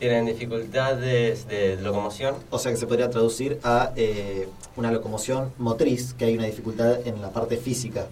[0.00, 2.34] tienen dificultades de locomoción.
[2.48, 7.06] O sea que se podría traducir a eh, una locomoción motriz, que hay una dificultad
[7.06, 8.06] en la parte física.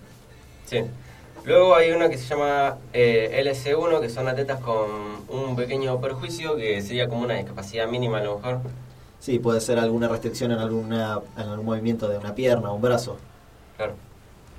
[0.67, 0.83] Sí.
[1.45, 4.87] Luego hay una que se llama eh, LC1, que son atletas con
[5.31, 8.61] un pequeño perjuicio, que sería como una discapacidad mínima a lo mejor.
[9.19, 12.83] Sí, puede ser alguna restricción en, alguna, en algún movimiento de una pierna o un
[12.83, 13.17] brazo.
[13.79, 13.95] Claro.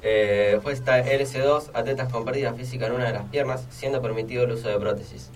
[0.01, 4.45] Eh, después está LS2, atletas con pérdida física en una de las piernas, siendo permitido
[4.45, 5.29] el uso de prótesis.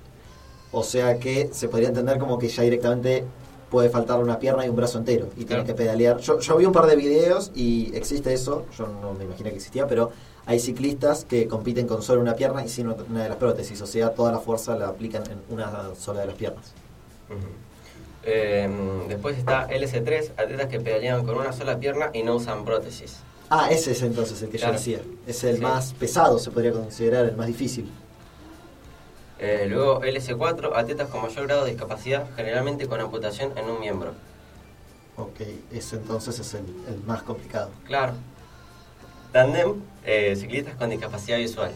[0.73, 3.23] O sea que se podría entender como que ya directamente
[3.69, 6.17] puede faltar una pierna y un brazo entero y tienes que pedalear.
[6.19, 9.55] Yo, yo vi un par de videos y existe eso, yo no me imaginé que
[9.55, 10.11] existía, pero
[10.45, 13.87] hay ciclistas que compiten con solo una pierna y sin una de las prótesis, o
[13.87, 16.73] sea, toda la fuerza la aplican en una sola de las piernas.
[18.25, 18.69] Eh,
[19.09, 23.17] después está LS3, atletas que pedalean con una sola pierna y no usan prótesis.
[23.49, 24.73] Ah, ese es entonces el que Claro.
[24.73, 24.99] yo decía.
[25.27, 25.61] Es el Sí.
[25.61, 27.89] más pesado, se podría considerar, el más difícil.
[29.43, 34.13] Eh, luego LS4, atletas con mayor grado de discapacidad, generalmente con amputación en un miembro.
[35.17, 35.41] Ok,
[35.73, 37.69] ese entonces es el, el más complicado.
[37.85, 38.13] Claro.
[39.33, 41.71] Tandem, eh, ciclistas con discapacidad visual.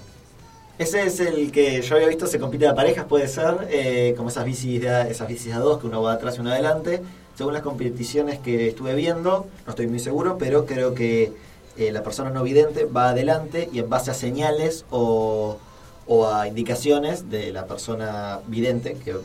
[0.77, 4.29] Ese es el que yo había visto, se compite a parejas, puede ser, eh, como
[4.29, 7.01] esas bicis, de esas bicis a dos, que uno va atrás y uno adelante.
[7.35, 11.33] Según las competiciones que estuve viendo, no estoy muy seguro, pero creo que
[11.75, 15.57] eh, la persona no vidente va adelante y en base a señales o,
[16.07, 19.15] o a indicaciones de la persona vidente que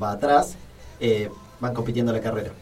[0.00, 0.54] va atrás,
[1.00, 1.30] eh,
[1.60, 2.52] van compitiendo la carrera.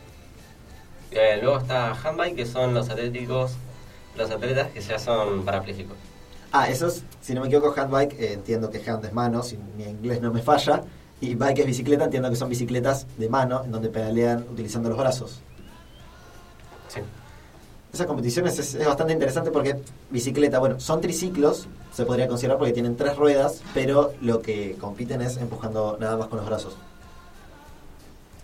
[1.11, 3.53] Eh, luego está handbike, que son los atléticos,
[4.17, 5.97] los atletas que ya son parapléjicos.
[6.53, 9.85] Ah, esos, si no me equivoco, handbike, eh, entiendo que hand es mano, si mi
[9.85, 10.83] inglés no me falla.
[11.21, 14.99] Y bike es bicicleta, entiendo que son bicicletas de mano, en donde pedalean utilizando los
[14.99, 15.41] brazos.
[16.89, 17.01] Sí.
[17.93, 21.67] Esa competición es, es- es bastante interesante porque bicicleta, bueno, son triciclos,
[21.97, 26.27] se podría considerar porque tienen tres ruedas, pero lo que compiten es empujando nada más
[26.29, 26.77] con los brazos.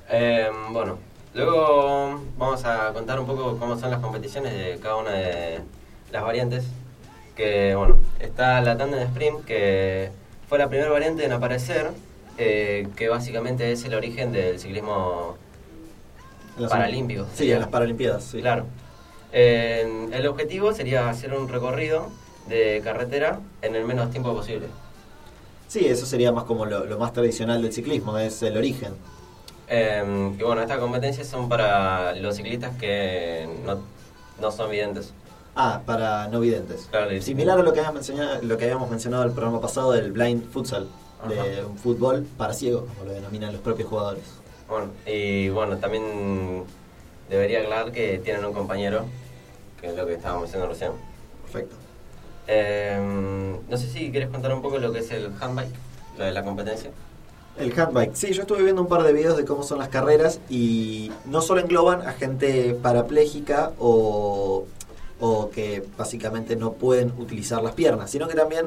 [0.09, 0.97] Eh, bueno,
[1.35, 5.61] luego vamos a contar un poco cómo son las competiciones de cada una de
[6.11, 6.65] las variantes.
[7.37, 10.11] Que bueno, está la tandem sprint, que
[10.49, 11.91] fue la primera variante en aparecer,
[12.39, 15.37] eh, que básicamente es el origen del ciclismo
[16.59, 17.27] las- paralímpico.
[17.35, 18.41] Sí, en las Paralimpiadas, sí.
[18.41, 18.65] Claro.
[19.31, 22.09] Eh, el objetivo sería hacer un recorrido
[22.49, 24.67] de carretera en el menos tiempo posible.
[25.69, 28.93] Sí, eso sería más como lo, lo más tradicional del ciclismo, es el origen.
[29.69, 33.81] Eh, y bueno, estas competencias son para los ciclistas que no,
[34.39, 35.15] no son videntes.
[35.57, 36.89] Ah, para no videntes.
[36.91, 39.93] Claro, Similar a lo que, habíamos mencionado, lo que habíamos mencionado en el programa pasado
[39.93, 40.89] del blind futsal,
[41.29, 44.25] de un fútbol para ciegos, como lo denominan los propios jugadores.
[44.69, 46.65] Bueno, y bueno, también
[47.31, 49.07] debería aclarar que tienen un compañero,
[49.81, 50.93] que es lo que estábamos diciendo recién.
[51.45, 51.82] Perfecto.
[52.47, 52.99] Eh,
[53.69, 55.75] no sé si quieres contar un poco lo que es el handbike,
[56.19, 56.91] lo de la competencia.
[57.59, 60.41] El handbike, sí, yo estuve viendo un par de videos de cómo son las carreras
[60.49, 64.65] y no solo engloban a gente parapléjica o,
[65.21, 68.67] o que básicamente no pueden utilizar las piernas, sino que también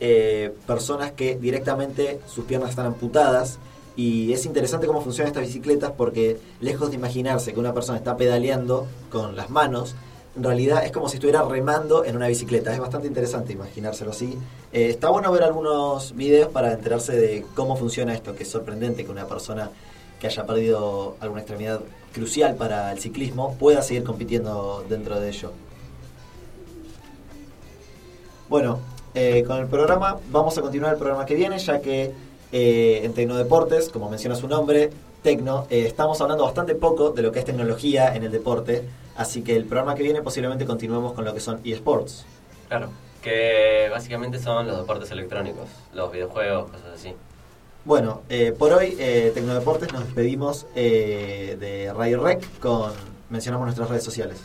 [0.00, 3.58] eh, personas que directamente sus piernas están amputadas
[3.96, 8.16] y es interesante cómo funcionan estas bicicletas porque lejos de imaginarse que una persona está
[8.16, 9.94] pedaleando con las manos,
[10.36, 12.72] en realidad es como si estuviera remando en una bicicleta.
[12.72, 14.36] Es bastante interesante imaginárselo así.
[14.72, 19.04] Eh, está bueno ver algunos videos para enterarse de cómo funciona esto, que es sorprendente
[19.04, 19.70] que una persona
[20.18, 21.80] que haya perdido alguna extremidad
[22.12, 25.52] crucial para el ciclismo pueda seguir compitiendo dentro de ello.
[28.48, 28.80] Bueno,
[29.14, 32.12] eh, con el programa vamos a continuar el programa que viene, ya que
[32.52, 34.90] eh, en Tecnodeportes, como menciona su nombre,
[35.24, 39.42] Tecno, eh, estamos hablando bastante poco de lo que es tecnología en el deporte, así
[39.42, 42.26] que el programa que viene posiblemente continuemos con lo que son eSports.
[42.68, 42.90] Claro,
[43.22, 47.14] que básicamente son los deportes electrónicos, los videojuegos, cosas así.
[47.86, 52.92] Bueno, eh, por hoy eh, Tecnodeportes nos despedimos eh, de Radio Rec con
[53.30, 54.42] mencionamos nuestras redes sociales.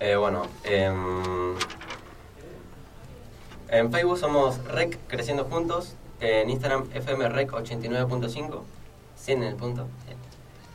[0.00, 1.54] bueno, em,
[3.68, 8.77] en Facebook somos Rec Creciendo Juntos, en Instagram FMRec89.5
[9.28, 9.86] sin el punto.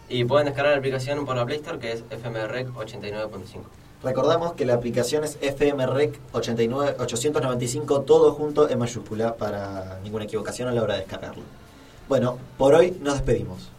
[0.10, 3.62] Y pueden descargar la aplicación por la Play Store que es FMREC 89.5.
[4.04, 10.72] Recordamos que la aplicación es FMREC 895, todo junto en mayúscula para ninguna equivocación a
[10.72, 11.44] la hora de descargarlo.
[12.08, 13.70] Bueno, por hoy nos despedimos.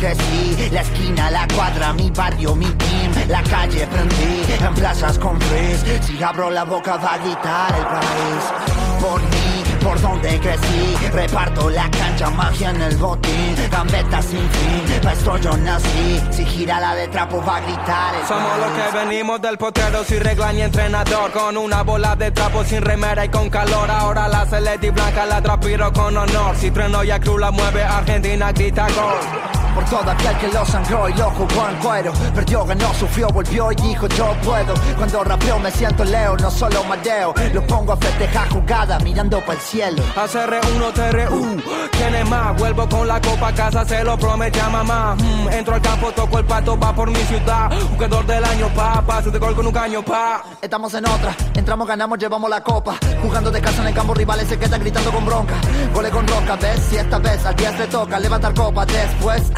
[0.00, 5.84] La esquina, la cuadra, mi barrio, mi team, la calle prendí, en plazas con frizz,
[6.06, 9.00] si abro la boca va a gritar el país.
[9.00, 13.56] Por mí, por donde crecí Reparto la cancha, magia en el botín.
[13.70, 16.20] Gambeta sin fin, pa' esto yo nací.
[16.30, 20.04] Si gira la de trapo va a gritar el Somos los que venimos del potrero
[20.04, 21.30] sin regla ni entrenador.
[21.32, 23.90] Con una bola de trapo sin remera y con calor.
[23.90, 26.56] Ahora la celeste y blanca la trapiro con honor.
[26.56, 30.64] Si treno y a cruz la mueve Argentina grita gol Por todo aquel que lo
[30.64, 35.24] sangró y lo jugó en cuero Perdió, ganó, sufrió, volvió y dijo yo puedo Cuando
[35.24, 39.60] rapeo me siento leo, no solo mareo Lo pongo a festejar jugada mirando para el
[39.60, 41.62] cielo ACR1 TRU,
[41.92, 42.56] ¿quién es más?
[42.58, 45.14] Vuelvo con la copa a casa, se lo promete a mamá.
[45.16, 47.70] Mm, entro al campo, toco el pato, va por mi ciudad.
[47.90, 50.42] Jugador del año, pa, pase de gol con un caño, pa.
[50.60, 54.48] Estamos en otra, entramos, ganamos, llevamos la copa Jugando de casa en el campo, rivales
[54.48, 55.54] se quedan gritando con bronca
[55.94, 59.50] Gole con roca, ves, si esta vez al 10 le toca levantar copa Después,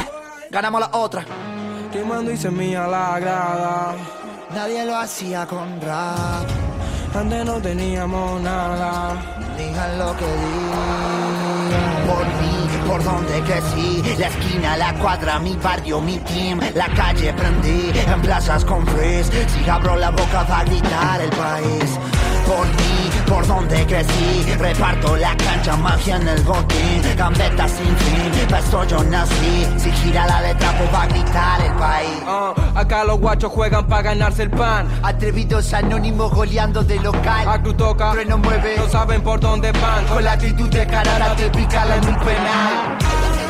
[0.53, 1.25] ganamos la otra.
[1.91, 3.95] Quemando y semilla la grada.
[4.55, 6.47] Nadie lo hacía con rap.
[7.15, 9.15] Antes no teníamos nada.
[9.57, 11.33] Digan lo que digan.
[12.07, 14.03] Por mí, por donde crecí.
[14.19, 16.61] La esquina, la cuadra, mi barrio, mi team.
[16.75, 19.31] La calle prendí, en plazas con frizz.
[19.49, 21.99] Si abro la boca va a gritar el país.
[22.47, 27.03] Por mí, por donde crecí Reparto la cancha, magia en el botín.
[27.17, 29.67] Gambeta sin fin, pa' esto yo nací.
[29.77, 32.23] Si gira la de trapo va a gritar el país.
[32.27, 34.87] Ah, acá los guachos juegan para ganarse el pan.
[35.03, 37.49] Atrevidos anónimos goleando de local.
[37.49, 38.77] A cruz toca, Trueno mueve.
[38.77, 40.05] no saben por dónde van.
[40.07, 43.42] Con la actitud de carara te picala en un penal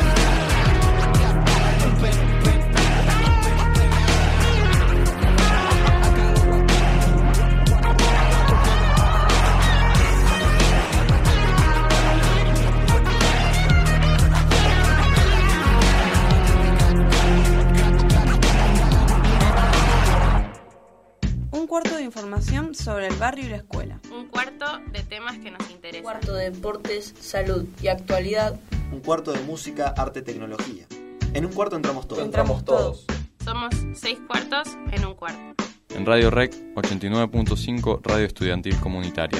[22.33, 23.99] información sobre el barrio y la escuela.
[24.11, 26.03] Un cuarto de temas que nos interesan.
[26.03, 28.59] Cuarto de deportes, salud y actualidad.
[28.91, 30.87] Un cuarto de música, arte, tecnología.
[31.33, 32.23] En un cuarto entramos todos.
[32.23, 33.05] Entramos todos.
[33.43, 35.63] Somos seis cuartos en un cuarto.
[35.89, 39.39] En Radio Rec 89.5 Radio Estudiantil Comunitaria.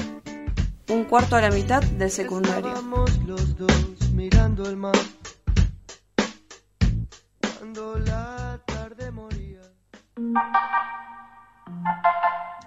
[0.88, 2.68] Un cuarto a la mitad del secundario.
[2.68, 4.94] Estábamos los dos mirando el mar.
[7.58, 9.62] Cuando la tarde moría.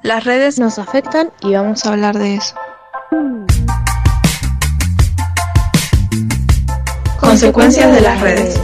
[0.08, 2.56] Las redes nos afectan y vamos a hablar de eso.
[7.20, 8.58] Consecuencias de las redes.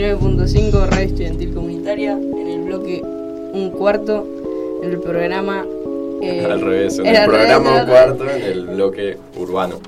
[0.00, 4.26] 99.5 Radio Estudiantil Comunitaria, en el bloque Un Cuarto,
[4.82, 5.66] en el programa...
[6.22, 9.78] Eh, al revés, en el, programa Un Cuarto, en el bloque urbano.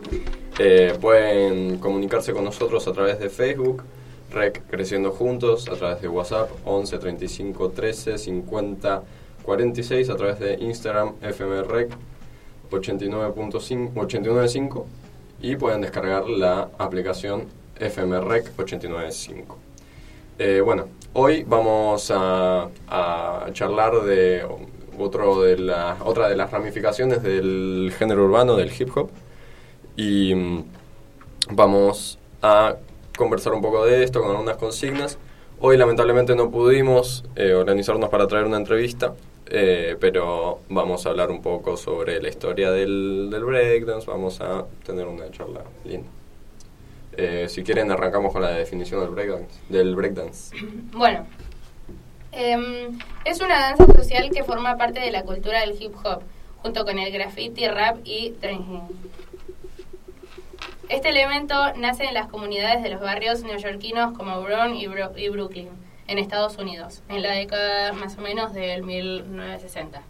[0.59, 3.85] Eh, pueden comunicarse con nosotros a través de Facebook,
[4.31, 9.03] REC Creciendo Juntos, a través de WhatsApp 11 35 13 50
[9.43, 11.89] 46, a través de Instagram FMREC
[12.71, 14.85] 89.5 89.5
[15.41, 17.47] y pueden descargar la aplicación
[17.81, 19.72] FMREC 89.5.
[20.39, 22.69] Eh, bueno, hoy vamos a,
[23.53, 24.47] charlar de
[24.99, 29.11] otro de la, otra de las ramificaciones del género urbano, del hip hop.
[29.97, 30.65] Y mm,
[31.51, 32.77] vamos a
[33.17, 35.19] conversar un poco de esto con algunas consignas.
[35.61, 39.15] Hoy lamentablemente no pudimos eh, organizarnos para traer una entrevista,
[39.49, 44.65] eh, pero vamos a hablar un poco sobre la historia del, del breakdance, vamos a
[44.85, 46.09] tener una charla linda.
[47.17, 49.61] Eh, si quieren arrancamos con la definición del breakdance.
[49.69, 50.55] Del breakdance.
[50.93, 51.27] Bueno,
[52.33, 56.23] em, es una danza social que forma parte de la cultura del hip hop,
[56.63, 58.83] junto con el graffiti, rap y trending.
[60.89, 65.29] Este elemento nace en las comunidades de los barrios neoyorquinos como Bronx y, Bro- y
[65.29, 65.69] Brooklyn,
[66.07, 70.03] en Estados Unidos, en la década más o menos del 1960.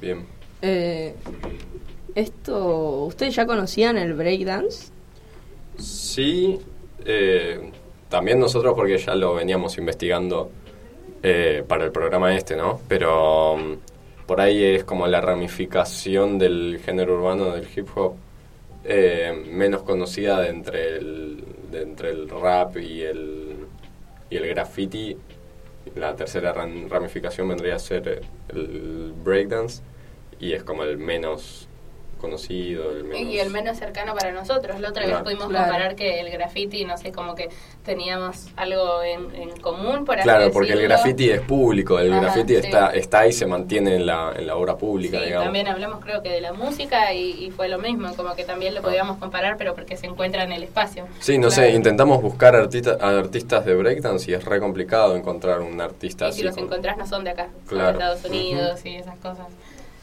[0.00, 0.26] Bien.
[0.62, 1.14] Eh,
[2.14, 4.90] Esto, ¿ustedes ya conocían el breakdance?
[5.78, 6.58] Sí,
[7.04, 7.70] eh,
[8.08, 10.50] también nosotros porque ya lo veníamos investigando
[11.22, 12.80] eh, para el programa este, ¿no?
[12.88, 18.14] Pero mm, por ahí es como la ramificación del género urbano del hip hop
[18.84, 23.56] eh, menos conocida de entre el, de entre el rap y el,
[24.30, 25.16] y el graffiti.
[25.96, 29.82] La tercera ram- ramificación vendría a ser el breakdance
[30.40, 31.67] y es como el menos
[32.18, 33.32] conocido, el menos...
[33.32, 34.78] Y el menos cercano para nosotros.
[34.80, 35.18] La otra Claro.
[35.18, 35.64] vez pudimos Claro.
[35.66, 37.48] comparar que el graffiti, no sé, como que
[37.84, 42.20] teníamos algo en, en común, por así Claro, porque el graffiti es público, el Ajá,
[42.20, 42.60] graffiti sí.
[42.66, 45.44] está, está ahí, se mantiene en la, en la obra pública, Sí, digamos.
[45.46, 48.74] también hablamos creo que de la música y, y fue lo mismo, como que también
[48.74, 51.06] lo podíamos comparar, pero porque se encuentra en el espacio.
[51.20, 51.62] Sí, no Claro.
[51.70, 56.26] sé, intentamos buscar artista, a artistas de breakdance y es re complicado encontrar un artista
[56.26, 56.38] Y así.
[56.40, 59.46] si los con- encontrás no son de acá, son de Estados Unidos y esas cosas.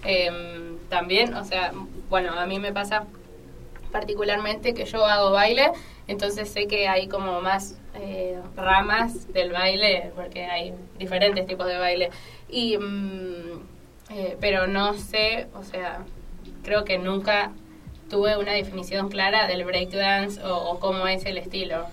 [0.04, 1.72] Em, también, o sea,
[2.10, 3.06] bueno, a mí me pasa
[3.92, 5.72] particularmente que yo hago baile,
[6.08, 11.78] entonces sé que hay como más eh, ramas del baile, porque hay diferentes tipos de
[11.78, 12.10] baile.
[12.50, 13.62] Y, mm,
[14.10, 16.04] eh, pero no sé, o sea,
[16.64, 17.52] creo que nunca
[18.10, 21.86] tuve una definición clara del breakdance o, cómo es el estilo.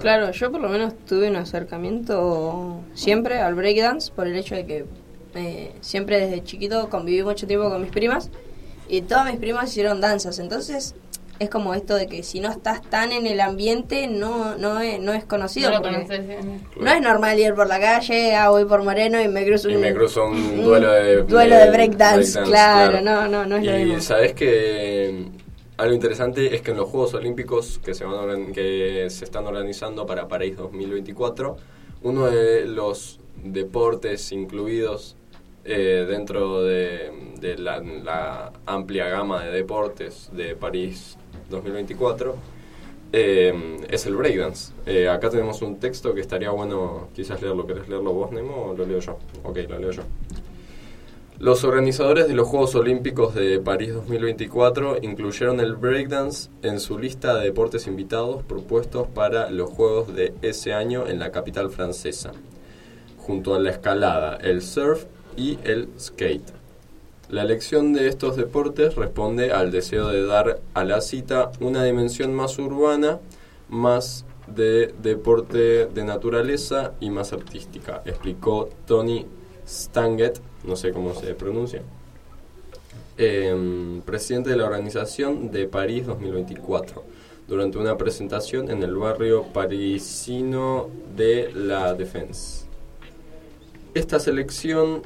[0.00, 4.64] Claro, yo por lo menos tuve un acercamiento siempre al breakdance por el hecho de
[4.64, 4.84] que
[5.34, 8.30] eh, siempre desde chiquito conviví mucho tiempo con mis primas
[8.88, 10.94] y todas mis primas hicieron danzas, entonces
[11.38, 14.98] es como esto de que si no estás tan en el ambiente no no es,
[15.00, 15.70] no es conocido.
[15.70, 16.40] No lo conoces, ¿eh?
[16.80, 19.76] no es normal ir por la calle, ah, voy por Moreno y me cruzo Y
[19.76, 23.00] un, me cruzo un duelo de, duelo de breakdance, claro, claro.
[23.02, 24.00] no, no, no es lo Y mismo.
[24.00, 25.26] sabes que
[25.76, 30.06] algo interesante es que en los Juegos Olímpicos que se, van que se están organizando
[30.06, 31.56] para París 2024,
[32.02, 35.14] uno de los deportes incluidos
[35.70, 41.18] eh, dentro de, de la, la amplia gama de deportes de París
[41.50, 42.34] 2024
[43.12, 44.72] eh, es el breakdance.
[44.86, 47.66] Eh, acá tenemos un texto que estaría bueno quizás leerlo.
[47.66, 49.18] ¿Querés leerlo vos, Nemo, o lo leo yo?
[49.44, 50.02] Ok, lo leo yo.
[51.38, 57.36] Los organizadores de los Juegos Olímpicos de París 2024 incluyeron el breakdance en su lista
[57.36, 62.32] de deportes invitados propuestos para los Juegos de ese año en la capital francesa,
[63.18, 65.04] junto a la escalada, el surf
[65.38, 66.52] y el skate.
[67.30, 72.34] La elección de estos deportes responde al deseo de dar a la cita una dimensión
[72.34, 73.20] más urbana,
[73.68, 79.26] más de deporte de naturaleza y más artística, explicó Tony
[79.66, 81.82] Stanget, no sé cómo se pronuncia,
[83.18, 87.04] em, presidente de la organización de París 2024,
[87.46, 92.66] durante una presentación en el barrio parisino de La Défense.
[93.94, 95.02] Esta selección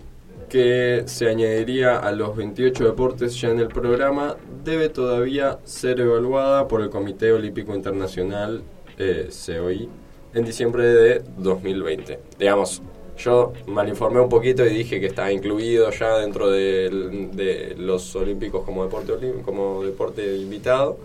[0.52, 6.68] que se añadiría a los 28 deportes ya en el programa, debe todavía ser evaluada
[6.68, 8.62] por el Comité Olímpico Internacional,
[8.98, 9.88] eh, COI,
[10.34, 12.20] en diciembre de 2020.
[12.38, 12.82] Digamos,
[13.16, 18.62] yo malinformé un poquito y dije que estaba incluido ya dentro de, de los Olímpicos
[18.62, 19.14] como deporte,
[19.46, 20.98] como deporte invitado,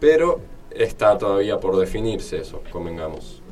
[0.00, 3.42] pero está todavía por definirse eso, convengamos.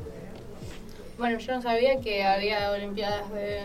[1.19, 3.59] Bueno, yo no sabía que había olimpiadas de,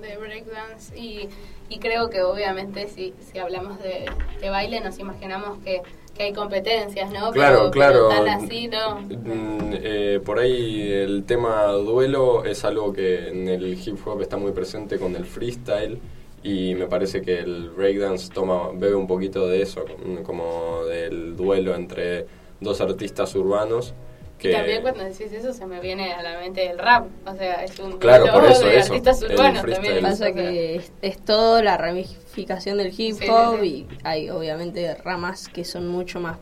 [0.00, 1.28] de breakdance y,
[1.68, 4.06] y creo que obviamente si, si hablamos de,
[4.40, 5.82] de baile nos imaginamos que,
[6.16, 7.30] que hay competencias, ¿no?
[7.32, 8.08] Claro, Pero- claro.
[8.10, 9.00] pero tan así, ¿no?
[9.00, 14.36] Mm, eh, por ahí el tema duelo es algo que en el hip hop está
[14.36, 15.98] muy presente con el freestyle
[16.42, 19.84] y me parece que el breakdance toma bebe un poquito de eso,
[20.24, 22.26] como del duelo entre
[22.60, 23.94] dos artistas urbanos
[24.40, 27.34] que Y también cuando decís eso se me viene a la mente el rap, o
[27.36, 30.00] sea, es un Claro, por eso, de eso, artistas urbanos también.
[30.02, 33.66] Pasa o sea, que es, es todo la ramificación del hip Sí, sí, hop sí.
[33.66, 36.38] y hay obviamente ramas que son mucho más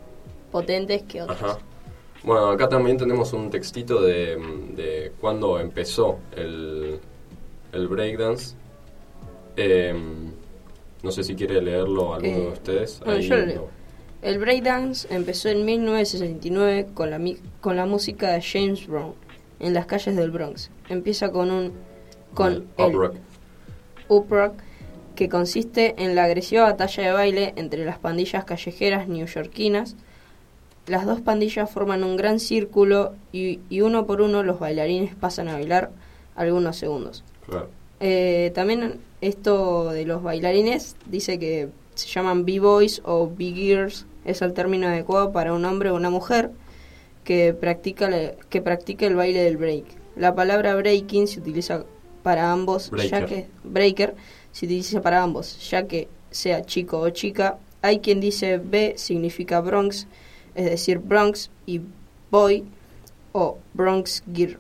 [0.53, 1.43] potentes que otras.
[1.43, 1.59] Ajá.
[2.25, 4.37] Bueno, acá también tenemos un textito de,
[4.75, 6.99] de cuando empezó el,
[7.73, 8.55] el breakdance.
[9.57, 10.33] Em,
[11.03, 13.01] no sé si quiere leerlo alguno Eh, de ustedes.
[13.01, 13.69] bueno, Ahí yo lo lo- leo.
[14.21, 17.21] El breakdance empezó en 1969 con la,
[17.61, 19.15] con la música de James Brown
[19.61, 20.71] en las calles del Bronx.
[20.89, 21.73] Empieza con un
[22.35, 23.15] con el el up rock.
[24.09, 24.53] up rock
[25.15, 29.97] que consiste en la agresiva batalla de baile entre las pandillas callejeras neoyorquinas.
[30.87, 35.49] Las dos pandillas forman un gran círculo y, y uno por uno los bailarines pasan
[35.49, 35.91] a bailar
[36.35, 37.25] algunos segundos.
[37.47, 37.69] Claro.
[38.01, 41.69] Eh, también esto de los bailarines dice que
[41.99, 46.51] se llaman b-boys o b-girls, es el término adecuado para un hombre o una mujer
[47.25, 49.85] que practica, le- que practica el baile del break.
[50.17, 51.85] La palabra breaking se utiliza
[52.23, 54.15] para ambos, ya que breaker
[54.53, 59.61] se utiliza para ambos, ya que sea chico o chica, hay quien dice B significa
[59.61, 60.07] Bronx,
[60.55, 61.81] es decir, Bronx y
[62.31, 62.65] Boy
[63.33, 64.59] o Bronx Gear,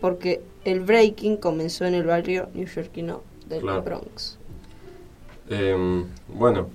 [0.00, 3.82] porque el breaking comenzó en el barrio neoyorquino del Claro.
[3.82, 4.38] Bronx.
[5.50, 6.70] Em, bueno,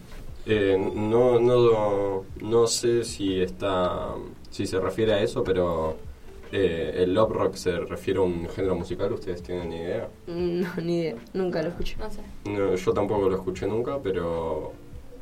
[0.45, 4.15] eh, no, no, no sé si está
[4.49, 5.97] si se refiere a eso, pero
[6.51, 9.13] eh, el love rock se refiere a un género musical.
[9.13, 10.09] ¿Ustedes tienen ni idea?
[10.27, 11.97] Mm, No, ni idea, nunca lo escuché.
[11.97, 12.21] No sé.
[12.45, 14.73] No, yo tampoco lo escuché nunca, pero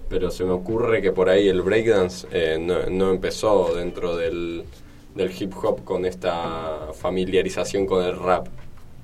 [0.10, 4.66] pero se me ocurre que por ahí el breakdance eh, no, no empezó dentro del,
[5.16, 8.48] del hip hop con esta familiarización con el rap.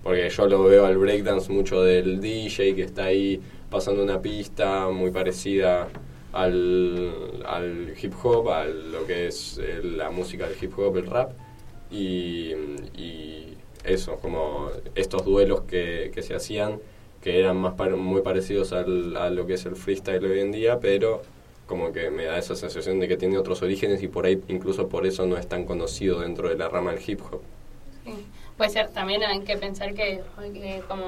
[0.04, 4.90] Porque yo lo veo al breakdance mucho del DJ que está ahí pasando una pista
[4.90, 5.90] muy parecida
[6.34, 11.08] al, al hip hop, a lo que es eh, la música del hip hop, el
[11.08, 11.32] rap.
[11.92, 12.52] Y,
[12.96, 16.80] y eso, como estos duelos que, que se hacían,
[17.22, 20.52] que eran más par- muy parecidos al- a lo que es el freestyle hoy en
[20.52, 21.22] día, pero
[21.68, 24.88] como que me da esa sensación de que tiene otros orígenes y por ahí incluso
[24.90, 27.42] por eso no es tan conocido dentro de la rama del hip hop.
[28.58, 30.22] Puede ser, también hay que pensar que,
[30.54, 31.06] que como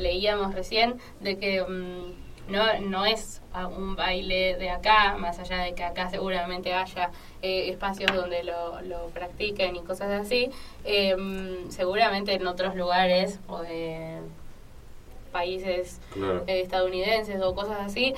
[0.00, 3.40] leíamos recién, de que mm, no, no es
[3.76, 7.10] un baile de acá, más allá de que acá seguramente haya
[7.42, 10.50] eh, espacios donde lo, lo practiquen y cosas así,
[10.84, 14.18] eh, mm, seguramente en otros lugares o de
[15.32, 16.42] países Claro.
[16.48, 18.14] eh, estadounidenses o cosas así,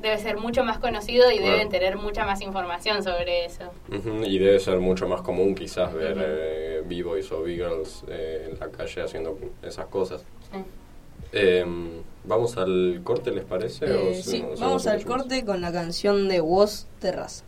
[0.00, 3.64] debe ser mucho más conocido y deben tener mucha más información sobre eso.
[3.92, 6.22] Ujú, Y debe ser mucho más común quizás ver Ujú.
[6.24, 10.22] eh, b-boys o b-girls eh, en la calle haciendo esas cosas.
[10.52, 10.58] Sí.
[11.32, 13.86] Em, ¿Vamos al corte, les parece?
[13.86, 17.44] Eh, ¿O si- sí, vamos al corte con la canción de Woz Terraza.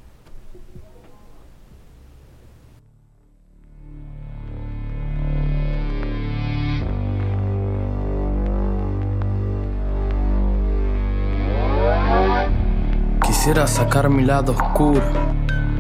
[13.41, 15.01] Quisiera sacar mi lado oscuro,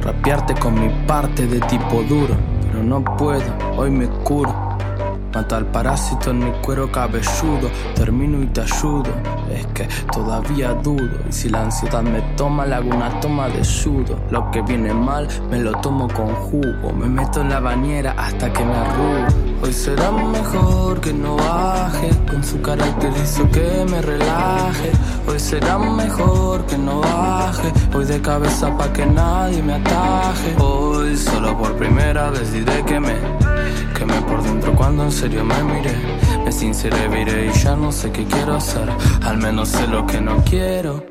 [0.00, 3.44] rapearte con mi parte de tipo duro, pero no puedo,
[3.76, 4.69] hoy me curo.
[5.32, 9.10] Mato al parásito en mi cuero cabelludo, termino y te ayudo.
[9.52, 13.62] Es que todavía dudo, y si la ansiedad me toma, le hago una toma de
[13.64, 14.18] judo.
[14.30, 16.92] Lo que viene mal, me lo tomo con jugo.
[16.92, 19.26] Me meto en la bañera hasta que me arrugo.
[19.62, 24.90] Hoy será mejor que no baje, con su carácter hizo que me relaje.
[25.28, 30.56] Hoy será mejor que no baje, voy de cabeza pa' que nadie me ataje.
[30.58, 33.14] Hoy solo por primera vez diré que me
[33.90, 35.94] quemé por dentro cuando en serio me miré.
[36.44, 38.88] Me sinceré, viré y ya no sé qué quiero hacer,
[39.22, 41.04] al menos sé lo que no quiero.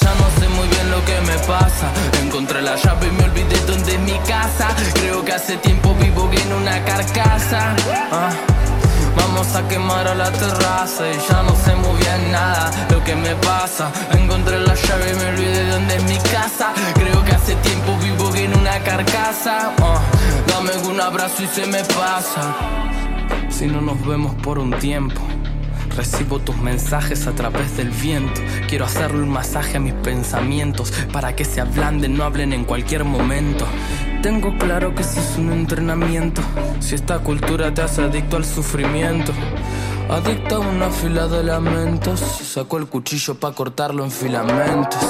[0.00, 1.90] Ya no sé muy bien lo que me pasa.
[2.22, 4.68] Encontré la llave y me olvidé dónde es mi casa.
[4.94, 7.74] Creo que hace tiempo vivo en una carcasa.
[8.12, 8.30] Ah,
[9.36, 13.14] Vamos a quemar a la terraza y ya no sé muy bien nada lo que
[13.14, 13.92] me pasa.
[14.12, 16.72] Encontré la llave y me olvidé dónde es mi casa.
[16.94, 19.74] Creo que hace tiempo vivo en una carcasa.
[19.82, 20.00] Ah,
[20.48, 22.56] Dame un abrazo y se me pasa.
[23.50, 25.20] Si no nos vemos por un tiempo.
[25.94, 28.40] Recibo tus mensajes a través del viento.
[28.68, 33.04] Quiero hacerle un masaje a mis pensamientos para que se ablanden, no hablen en cualquier
[33.04, 33.66] momento.
[34.22, 36.42] Tengo claro que si es un entrenamiento,
[36.80, 39.32] si esta cultura te hace adicto al sufrimiento.
[40.08, 45.00] Adicto a una fila de lamentos, saco el cuchillo para cortarlo en filamentos.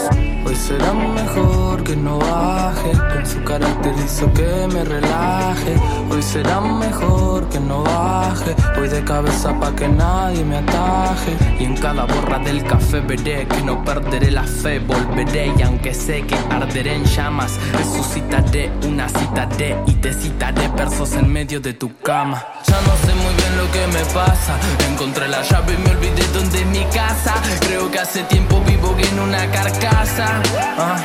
[0.57, 5.76] Será mejor que no baje, con su carácter hizo que me relaje.
[6.11, 11.36] Hoy será mejor que no baje, voy de cabeza pa' que nadie me ataje.
[11.61, 15.94] Y en cada borra del café veré que no perderé la fe, volveré y aunque
[15.94, 21.61] sé que arderé en llamas, resucitaré una cita de y te citaré versos en medio
[21.61, 22.44] de tu cama.
[22.66, 24.57] Ya no sé muy bien lo que me pasa,
[24.90, 27.34] encontré la llave y me olvidé dónde es mi casa.
[27.61, 30.42] Creo que hace tiempo vivo en una carcasa.
[30.78, 30.97] Ah.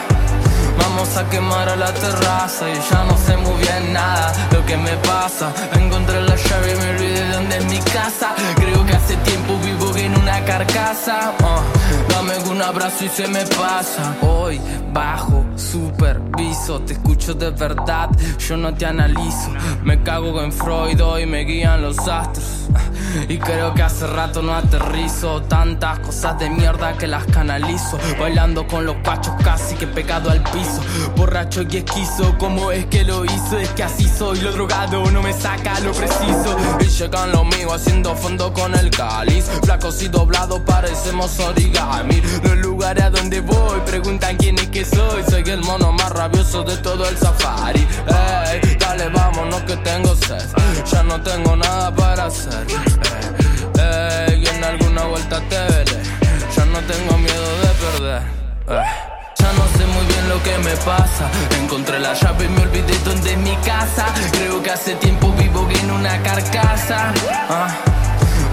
[0.77, 4.77] Vamos a quemar a la terraza y ya no sé muy bien nada lo que
[4.77, 5.51] me pasa.
[5.73, 8.33] Encontré la llave y me olvidé de dónde es mi casa.
[8.55, 11.33] Creo que hace tiempo vivo en una carcasa.
[11.43, 11.63] Ah,
[12.11, 14.15] Dame un abrazo y se me pasa.
[14.21, 14.59] Hoy
[14.93, 19.49] bajo, superviso, te escucho de verdad, yo no te analizo.
[19.83, 22.61] Me cago en Freud, hoy me guían los astros.
[23.27, 28.65] Y creo que hace rato no aterrizo Tantas cosas de mierda que las canalizo Bailando
[28.67, 30.81] con los pachos casi que pegado al piso
[31.17, 33.57] Borracho y esquizo, ¿cómo es que lo hizo?
[33.57, 37.73] Es que así soy, lo drogado no me saca lo preciso Y llegan los míos
[37.73, 42.00] haciendo fondo con el cáliz Flacos y doblados parecemos origami
[42.43, 46.63] Los lugares a donde voy preguntan quién es que soy Soy el mono más rabioso
[46.63, 50.45] de todo el safari Ey, dale vámonos que tengo sed
[50.91, 52.65] Ya no tengo nada para hacer
[53.77, 56.01] Ey, en alguna vuelta te veré
[56.55, 58.21] ya no tengo miedo de perder.
[59.39, 61.29] Ya no sé muy bien lo que me pasa.
[61.61, 64.07] Encontré la llave y me olvidé dónde es mi casa.
[64.33, 67.13] Creo que hace tiempo vivo en una carcasa.
[67.49, 67.69] Ah,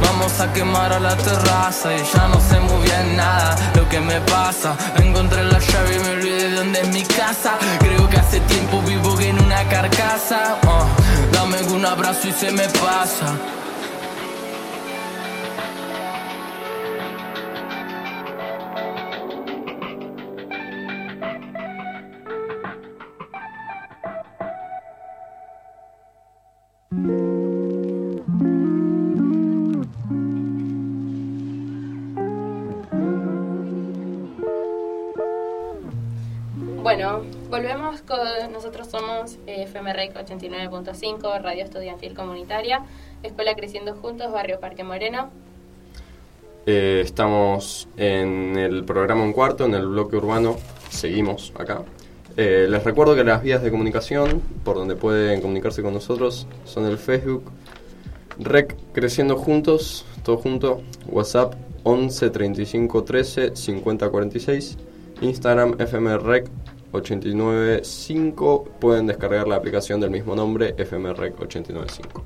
[0.02, 4.00] Vamos a quemar a la terraza y ya no sé muy bien nada lo que
[4.00, 4.76] me pasa.
[4.96, 7.58] Encontré la llave y me olvidé de dónde es mi casa.
[7.80, 10.58] Creo que hace tiempo vivo en una carcasa.
[10.66, 10.86] Ah,
[11.32, 13.36] dame un abrazo y se me pasa.
[36.88, 37.20] Bueno,
[37.50, 38.18] volvemos con.
[38.50, 42.80] Nosotros somos eh, FMREC 89.5, Radio Estudiantil Comunitaria,
[43.22, 45.28] Escuela Creciendo Juntos, Barrio Parque Moreno.
[46.64, 50.56] Eh, estamos en el programa Un Cuarto, en el bloque urbano.
[50.88, 51.82] Seguimos acá.
[52.38, 56.86] Eh, les recuerdo que las vías de comunicación por donde pueden comunicarse con nosotros son
[56.86, 57.52] el Facebook
[58.38, 64.78] Rec Creciendo Juntos, todo junto, WhatsApp 11 35 13 50 46,
[65.20, 66.48] Instagram FMREC
[66.92, 72.24] 895, pueden descargar la aplicación del mismo nombre FMREC 895.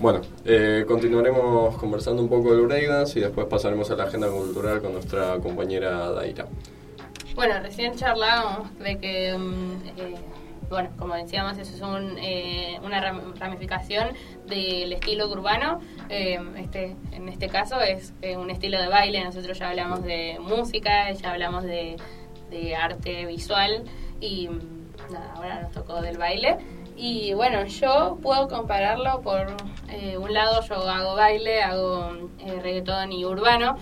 [0.00, 4.80] Bueno, eh, continuaremos conversando un poco del breakdance y después pasaremos a la agenda cultural
[4.80, 6.46] con nuestra compañera Daira.
[7.34, 10.14] Bueno, recién charlábamos de que, mm, eh,
[10.70, 14.08] bueno, como decíamos, eso es un, eh, una ram- ramificación
[14.46, 15.80] del estilo urbano.
[16.08, 19.22] Eh, este, en este caso es eh, un estilo de baile.
[19.22, 21.96] Nosotros ya hablamos de música, ya hablamos de,
[22.50, 23.84] de arte visual
[24.20, 24.48] y
[25.10, 26.58] nada, ahora nos tocó del baile.
[26.96, 29.46] Y bueno, yo puedo compararlo por
[29.88, 33.76] eh, un lado, yo hago baile, hago eh, reggaetón y urbano.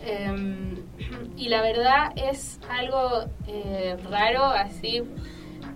[0.00, 0.82] Em,
[1.36, 5.02] y la verdad es algo eh, raro así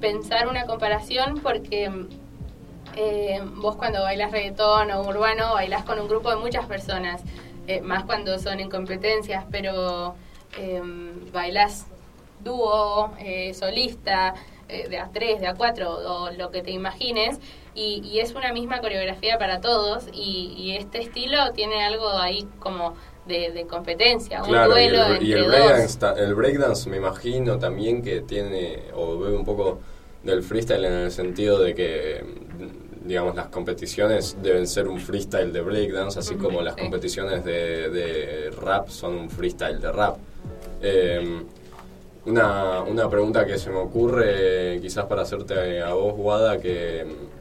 [0.00, 1.90] pensar una comparación porque
[2.96, 7.22] eh, vos cuando bailas reggaetón o urbano bailás con un grupo de muchas personas,
[7.82, 10.14] más cuando son en competencias, pero
[10.56, 10.82] eh,
[11.32, 11.86] bailás
[12.42, 14.34] dúo, eh, solista,
[14.68, 17.38] eh, de a tres, de a cuatro, o lo que te imagines,
[17.74, 22.46] y, y es una misma coreografía para todos, y, y este estilo tiene algo ahí
[22.58, 22.94] como
[23.26, 27.58] de, de competencia, un Claro, y duelo el, y el breakdance, el breakdance me imagino
[27.58, 29.80] también que tiene, o bebe un poco
[30.22, 32.24] del freestyle en el sentido de que,
[33.04, 38.50] digamos, las competiciones deben ser un freestyle de breakdance, así como las competiciones de, de
[38.50, 40.16] rap son un freestyle de rap.
[40.82, 41.42] Eh,
[42.28, 47.00] una, una pregunta que se me ocurre, quizás para hacerte a vos, Guada, que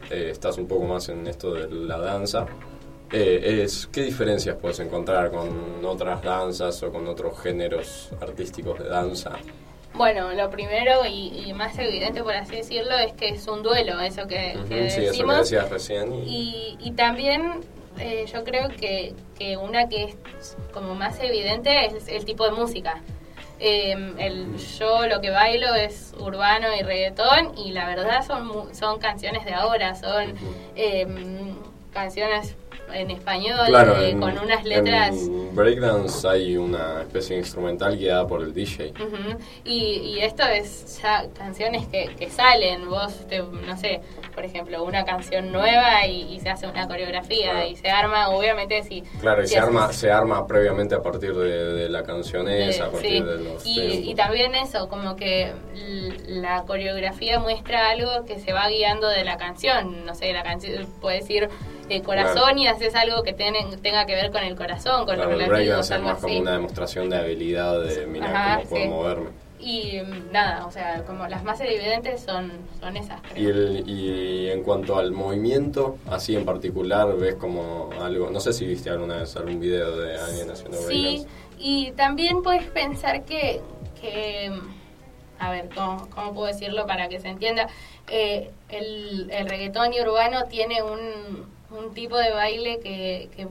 [0.10, 2.46] eh, estás un poco más en esto de la danza,
[3.12, 8.90] eh, es qué diferencias puedes encontrar con otras danzas o con otros géneros artísticos de
[8.90, 9.32] danza.
[9.94, 14.00] Bueno, lo primero y, y más evidente, por así decirlo, es que es un duelo,
[14.00, 15.38] eso que, que sí, eso que decimos.
[15.38, 16.14] decías recién.
[16.14, 17.62] Y, Y, y también
[17.98, 20.18] eh, yo creo que, que una que es
[20.72, 23.02] como más evidente es el tipo de música.
[23.60, 29.00] Eh, el, yo lo que bailo es urbano y reggaetón y la verdad son, son
[29.00, 30.36] canciones de ahora, son
[30.76, 31.08] eh,
[31.92, 32.56] canciones
[32.94, 35.10] en español claro, eh, en, con unas letras...
[35.16, 38.94] en breakdance hay una especie de instrumental guiada por el DJ.
[39.66, 39.80] Y,
[40.16, 44.02] y esto es ya canciones que, que salen, vos, te- no sé,
[44.34, 48.84] por ejemplo, una canción nueva y, y se hace una coreografía y se arma, obviamente,
[48.84, 49.02] si...
[49.22, 52.48] Claro, y si se haces- arma, se arma previamente a partir de, de la canción
[52.50, 53.20] esa, a partir sí.
[53.24, 55.52] de los y, también eso, como que
[56.28, 60.06] la coreografía muestra algo que se va guiando de la canción.
[60.06, 61.50] No sé, la canción puede decir
[61.90, 62.58] eh, corazón Claro.
[62.60, 66.08] y haces algo que tienen- tenga que ver con el corazón, con Claro, los algo
[66.08, 68.90] más como una demostración de habilidad de mira Ajá, cómo puedo sí.
[68.90, 69.30] moverme.
[69.60, 73.20] Y mm, nada, o sea, como las más evidentes son, son esas.
[73.36, 78.54] Y, el, y en cuanto al movimiento, así en particular, ves como algo, no sé
[78.54, 81.26] si viste alguna vez algún video de alguien haciendo Sí,
[81.58, 83.62] y también puedes pensar que,
[84.00, 84.52] que
[85.40, 87.68] a ver, ¿cómo, cómo puedo decirlo para que se entienda?
[88.10, 93.48] Eh, el, el reggaetón y urbano tiene un, un tipo de baile que, que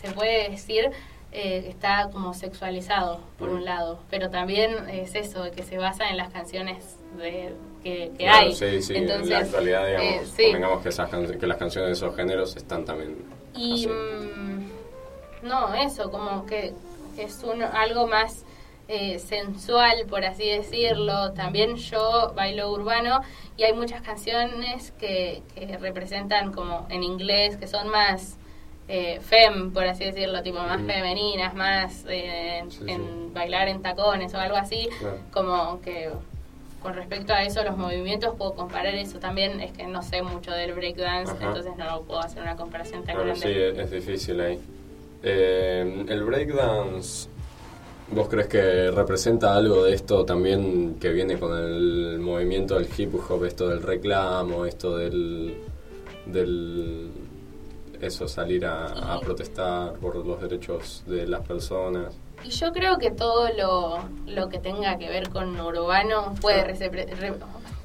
[0.00, 0.90] se puede decir
[1.32, 6.16] eh, está como sexualizado, por un lado, pero también es eso, que se basa en
[6.18, 8.54] las canciones de, que, que Claro, hay.
[8.54, 10.42] Sí, sí, Entonces, en la actualidad, digamos, eh, sí.
[10.44, 13.16] convengamos que, esas can- que las canciones de esos géneros están también
[13.54, 16.74] Y mm, no, eso, como que
[17.16, 18.44] es un, algo más
[18.88, 21.32] eh, sensual, por así decirlo.
[21.32, 23.20] También yo bailo urbano
[23.56, 28.36] y hay muchas canciones que, que representan como en inglés, que son más
[28.88, 32.80] eh, fem, por así decirlo, tipo más femeninas, más eh, en, Sí,
[33.32, 35.18] bailar en tacones o algo así, Claro.
[35.32, 36.10] como que
[36.82, 40.50] con respecto a eso, los movimientos, puedo comparar eso también, es que no sé mucho
[40.50, 43.82] del breakdance, entonces no puedo hacer una comparación tan sí, grande.
[43.82, 44.58] es difícil ahí.
[45.22, 47.28] Eh, el breakdance,
[48.14, 53.14] ¿vos crees que representa algo de esto también que viene con el movimiento del hip
[53.28, 55.56] hop, esto del reclamo, esto del...
[56.26, 57.10] del
[58.00, 62.12] eso, salir a, a protestar por los derechos de las personas?
[62.44, 67.34] Y yo creo que todo lo, lo que tenga que ver con urbano puede, re-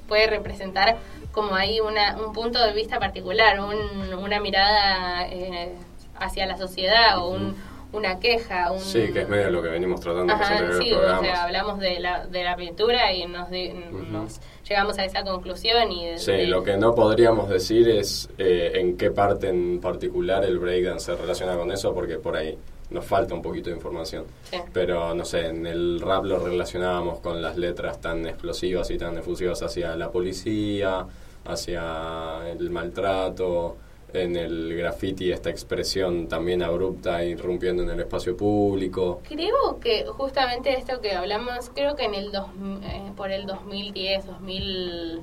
[0.08, 0.98] puede representar
[1.32, 5.76] como ahí una, un punto de vista particular, un- una mirada eh,
[6.16, 7.56] hacia la sociedad o un,
[7.94, 8.72] una queja.
[8.72, 12.00] Un, Sí, que es medio lo que venimos tratando Ajá, sí, o sea, hablamos de
[12.00, 16.64] la, de la pintura y nos, llegamos a esa conclusión y de- Sí, de- lo
[16.64, 21.56] que no podríamos decir es eh, en qué parte en particular el breakdance se relaciona
[21.56, 22.58] con eso, porque por ahí
[22.90, 24.26] nos falta un poquito de información.
[24.50, 24.58] Sí.
[24.74, 29.18] Pero no sé, en el rap lo relacionábamos con las letras tan explosivas y tan
[29.18, 31.06] efusivas hacia la policía,
[31.46, 33.78] hacia el maltrato,
[34.14, 39.22] en el graffiti esta expresión también abrupta irrumpiendo en el espacio público.
[39.28, 42.48] Creo que justamente esto que hablamos, creo que en el dos,
[42.84, 45.22] eh, por el 2010, 2000,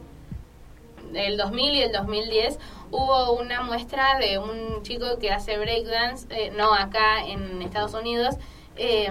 [1.14, 2.59] el 2000 y el 2010
[2.91, 8.37] hubo una muestra de un chico que hace breakdance, eh, no acá en Estados Unidos,
[8.76, 9.09] eh,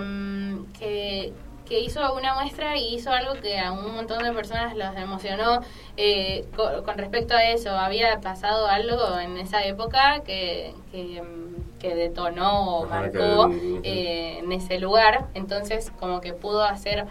[0.78, 1.34] que,
[1.68, 5.62] que hizo una muestra y hizo algo que a un montón de personas los emocionó
[5.98, 7.72] eh, co- con, respecto a eso.
[7.72, 13.50] Había pasado algo en esa época que, que, mm, que detonó o marcó
[13.84, 15.28] eh, en ese lugar.
[15.34, 17.06] Entonces, como que pudo hacer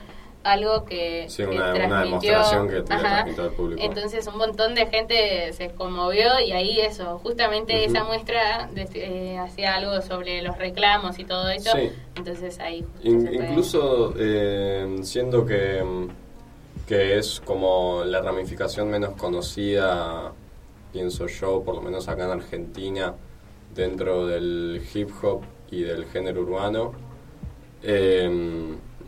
[0.44, 2.30] algo que, Sí, que una, una transmitió.
[2.32, 3.82] demostración que transmitió al público.
[3.82, 9.74] Entonces un montón de gente se conmovió y ahí eso, justamente esa muestra eh, hacía
[9.76, 11.70] algo sobre los reclamos y todo eso.
[11.76, 11.90] Sí.
[12.16, 15.82] Entonces ahí In- incluso eh, siendo que,
[16.86, 20.32] que es como la ramificación menos conocida,
[20.92, 23.14] pienso yo, por lo menos acá en Argentina,
[23.74, 26.92] dentro del hip hop y del género urbano,
[27.82, 28.28] eh,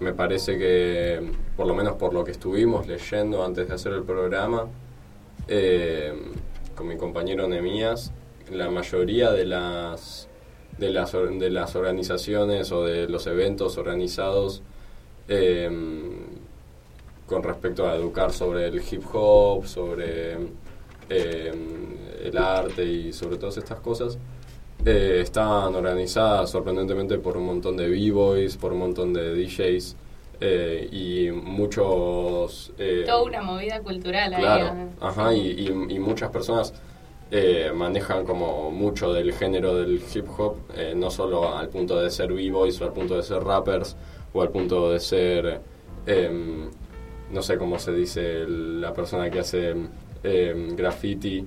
[0.00, 4.02] me parece que, por lo menos por lo que estuvimos leyendo antes de hacer el
[4.02, 4.66] programa,
[5.48, 6.12] eh,
[6.74, 8.12] con mi compañero Nemías,
[8.50, 10.28] la mayoría de las
[10.78, 14.62] de las, de las organizaciones o de los eventos organizados
[15.28, 15.70] eh,
[17.26, 20.34] con respecto a educar sobre el hip hop, sobre
[21.08, 21.52] eh,
[22.22, 24.18] el arte y sobre todas estas cosas,
[24.84, 29.96] eh, están organizadas sorprendentemente por un montón de b-boys, por un montón de DJs
[30.40, 32.72] eh, y muchos...
[32.78, 34.34] eh, Toda una movida cultural.
[34.34, 36.74] Claro, ajá, y, y- y muchas personas
[37.30, 42.10] eh, manejan como mucho del género del hip hop, eh, no solo al punto de
[42.10, 43.96] ser b-boys o al punto de ser rappers
[44.32, 45.60] o al punto de ser,
[46.06, 46.68] em,
[47.32, 49.74] no sé cómo se dice, la persona que hace
[50.22, 51.44] em, graffiti,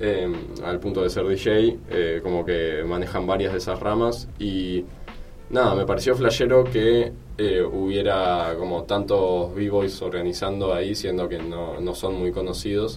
[0.00, 0.34] em,
[0.64, 4.84] al punto de ser DJ, eh, como que manejan varias de esas ramas y
[5.50, 11.80] nada, me pareció flashero que eh, hubiera como tantos b-boys organizando ahí, siendo que no,
[11.80, 12.96] no son muy conocidos.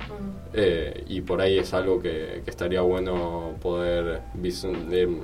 [0.53, 5.17] eh, y por ahí es algo que, que estaría bueno poder de-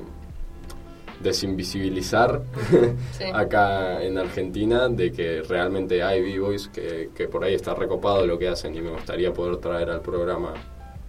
[1.21, 2.41] desinvisibilizar
[3.17, 3.25] Sí.
[3.33, 8.37] acá en Argentina de que realmente hay b-boys que, que por ahí está recopado lo
[8.39, 10.53] que hacen y me gustaría poder traer al programa.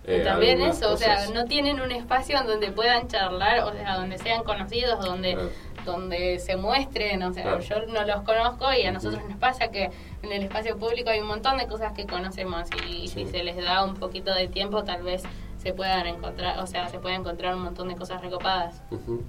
[0.06, 3.96] Eh, también eso, o sea, no tienen un espacio en donde puedan charlar, o sea,
[3.96, 5.36] donde sean conocidos, donde
[5.84, 7.60] donde se muestren, o sea, Claro.
[7.60, 9.90] yo no los conozco y a nosotros nos pasa que
[10.22, 13.56] en el espacio público hay un montón de cosas que conocemos y si se les
[13.56, 15.22] da un poquito de tiempo tal vez
[15.56, 18.82] se puedan encontrar, o sea, se puede encontrar un montón de cosas recopadas.
[18.90, 19.22] Ujú.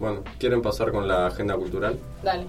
[0.00, 1.98] Bueno, ¿quieren pasar con la agenda cultural?
[2.22, 2.46] Dale.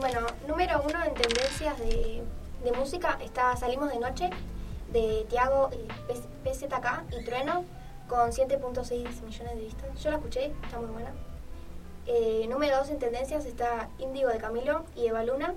[0.00, 2.22] Bueno, número uno en tendencias de,
[2.64, 4.30] de música está Salimos de Noche
[4.94, 6.14] de Tiago P-
[6.50, 7.64] PZK y Trueno
[8.08, 10.02] con 7.6 millones de vistas.
[10.02, 11.10] Yo la escuché, está muy buena.
[12.06, 15.54] Eh, número dos en tendencias está Índigo de Camilo y Eva Luna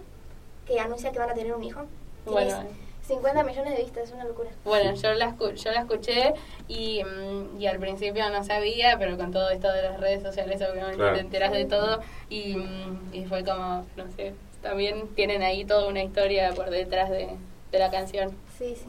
[0.65, 1.81] que anuncia que van a tener un hijo.
[2.26, 2.57] Bueno.
[3.05, 4.49] 50 millones de vistas, es una locura.
[4.65, 6.34] Bueno, yo la, escu- yo la escuché
[6.68, 10.61] y, mm, y al principio no sabía, pero con todo esto de las redes sociales
[10.61, 11.14] obviamente Claro.
[11.15, 15.88] te enteras de todo y, mm, y fue como, no sé, también tienen ahí toda
[15.88, 17.30] una historia por detrás de,
[17.72, 18.31] de la canción.
[18.57, 18.88] Sí, sí.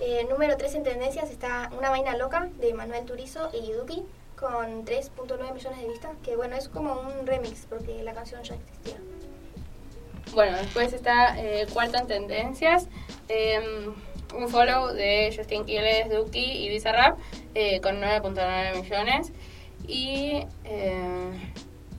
[0.00, 4.04] Eh, número 3 en tendencias está Una vaina loca de Manuel Turizo y Yuduki
[4.38, 8.54] con 3.9 millones de vistas, que bueno, es como un remix porque la canción ya
[8.54, 8.98] existía.
[10.34, 12.88] Bueno, después está eh, cuarto en tendencias,
[13.28, 13.88] eh,
[14.34, 17.18] un follow de Justin Quiles, Duki y Bizarrap
[17.54, 19.32] eh, con 9.9 millones.
[19.86, 21.30] Y eh,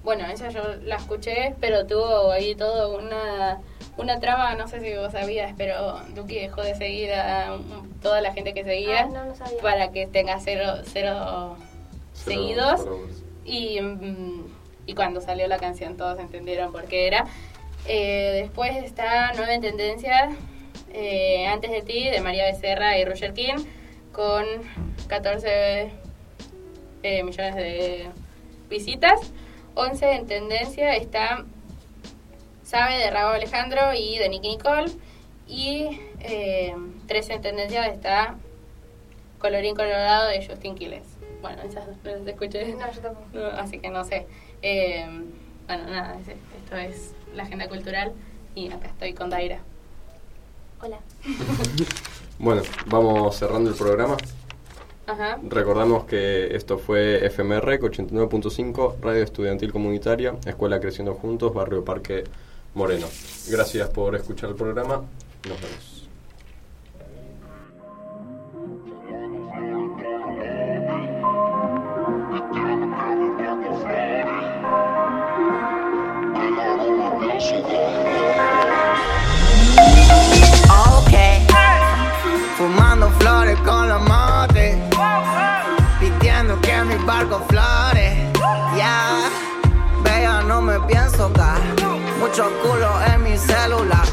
[0.03, 3.61] bueno, esa yo la escuché, pero tuvo ahí todo una,
[3.98, 7.57] una trama, no sé si vos sabías, pero Duki dejó de seguir a
[8.02, 9.61] toda la gente que seguía Ah, no, no sabía.
[9.61, 11.57] para que tenga cero, cero
[12.14, 12.86] seguidos.
[13.44, 14.45] Y, mm,
[14.86, 17.26] y cuando salió la canción todos entendieron por qué era.
[17.88, 20.30] Eh, después está Nueva en Tendencia,
[20.94, 23.56] eh, Antes de ti, de María Becerra y Roger King,
[24.11, 24.45] con
[25.07, 25.91] 14
[27.03, 28.07] eh, millones de
[28.69, 29.32] visitas.
[29.76, 31.45] 11 en Tendencia está
[32.68, 34.91] Sabe de Raúl Alejandro y de Nicky Nicole.
[35.48, 36.76] Y eh,
[37.07, 38.35] 13 en Tendencia está
[39.39, 41.03] Colorín Colorado de Justin Quiles.
[41.41, 42.73] Bueno, esas dos no las escuché.
[42.73, 43.26] No, yo tampoco.
[43.31, 44.27] No, así que no sé.
[44.61, 45.06] Eh,
[45.65, 48.11] bueno, nada, es- esto es la agenda cultural
[48.53, 49.60] y acá estoy con Daira.
[50.81, 50.99] Hola.
[52.39, 54.15] Bueno, vamos cerrando el programa.
[55.07, 55.39] Ajá.
[55.41, 62.26] Recordamos que esto fue FMREC 89.5, Radio Estudiantil Comunitaria, Escuela Creciendo Juntos, Barrio Parque
[62.77, 63.07] Moreno.
[63.47, 65.01] Gracias por escuchar el programa.
[65.49, 65.93] Nos vemos.
[82.57, 84.06] Fumando flores con los
[92.38, 94.05] mucho culo en mi celular.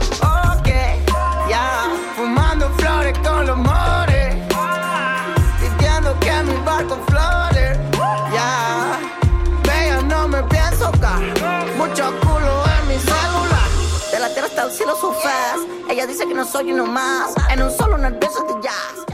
[0.57, 0.69] Ok,
[1.51, 4.35] ya, fumando flores con los motes,
[5.61, 7.79] pidiendo que mi barco flore.
[8.33, 8.99] Ya,
[9.65, 11.21] vea, no me pienso dar,
[11.77, 13.69] mucho culo en mi celular.
[14.11, 15.61] De la tierra hasta el cielo su faz.
[15.91, 17.35] Ella dice que no soy uno más.
[17.51, 19.14] En un solo nervioso de jazz.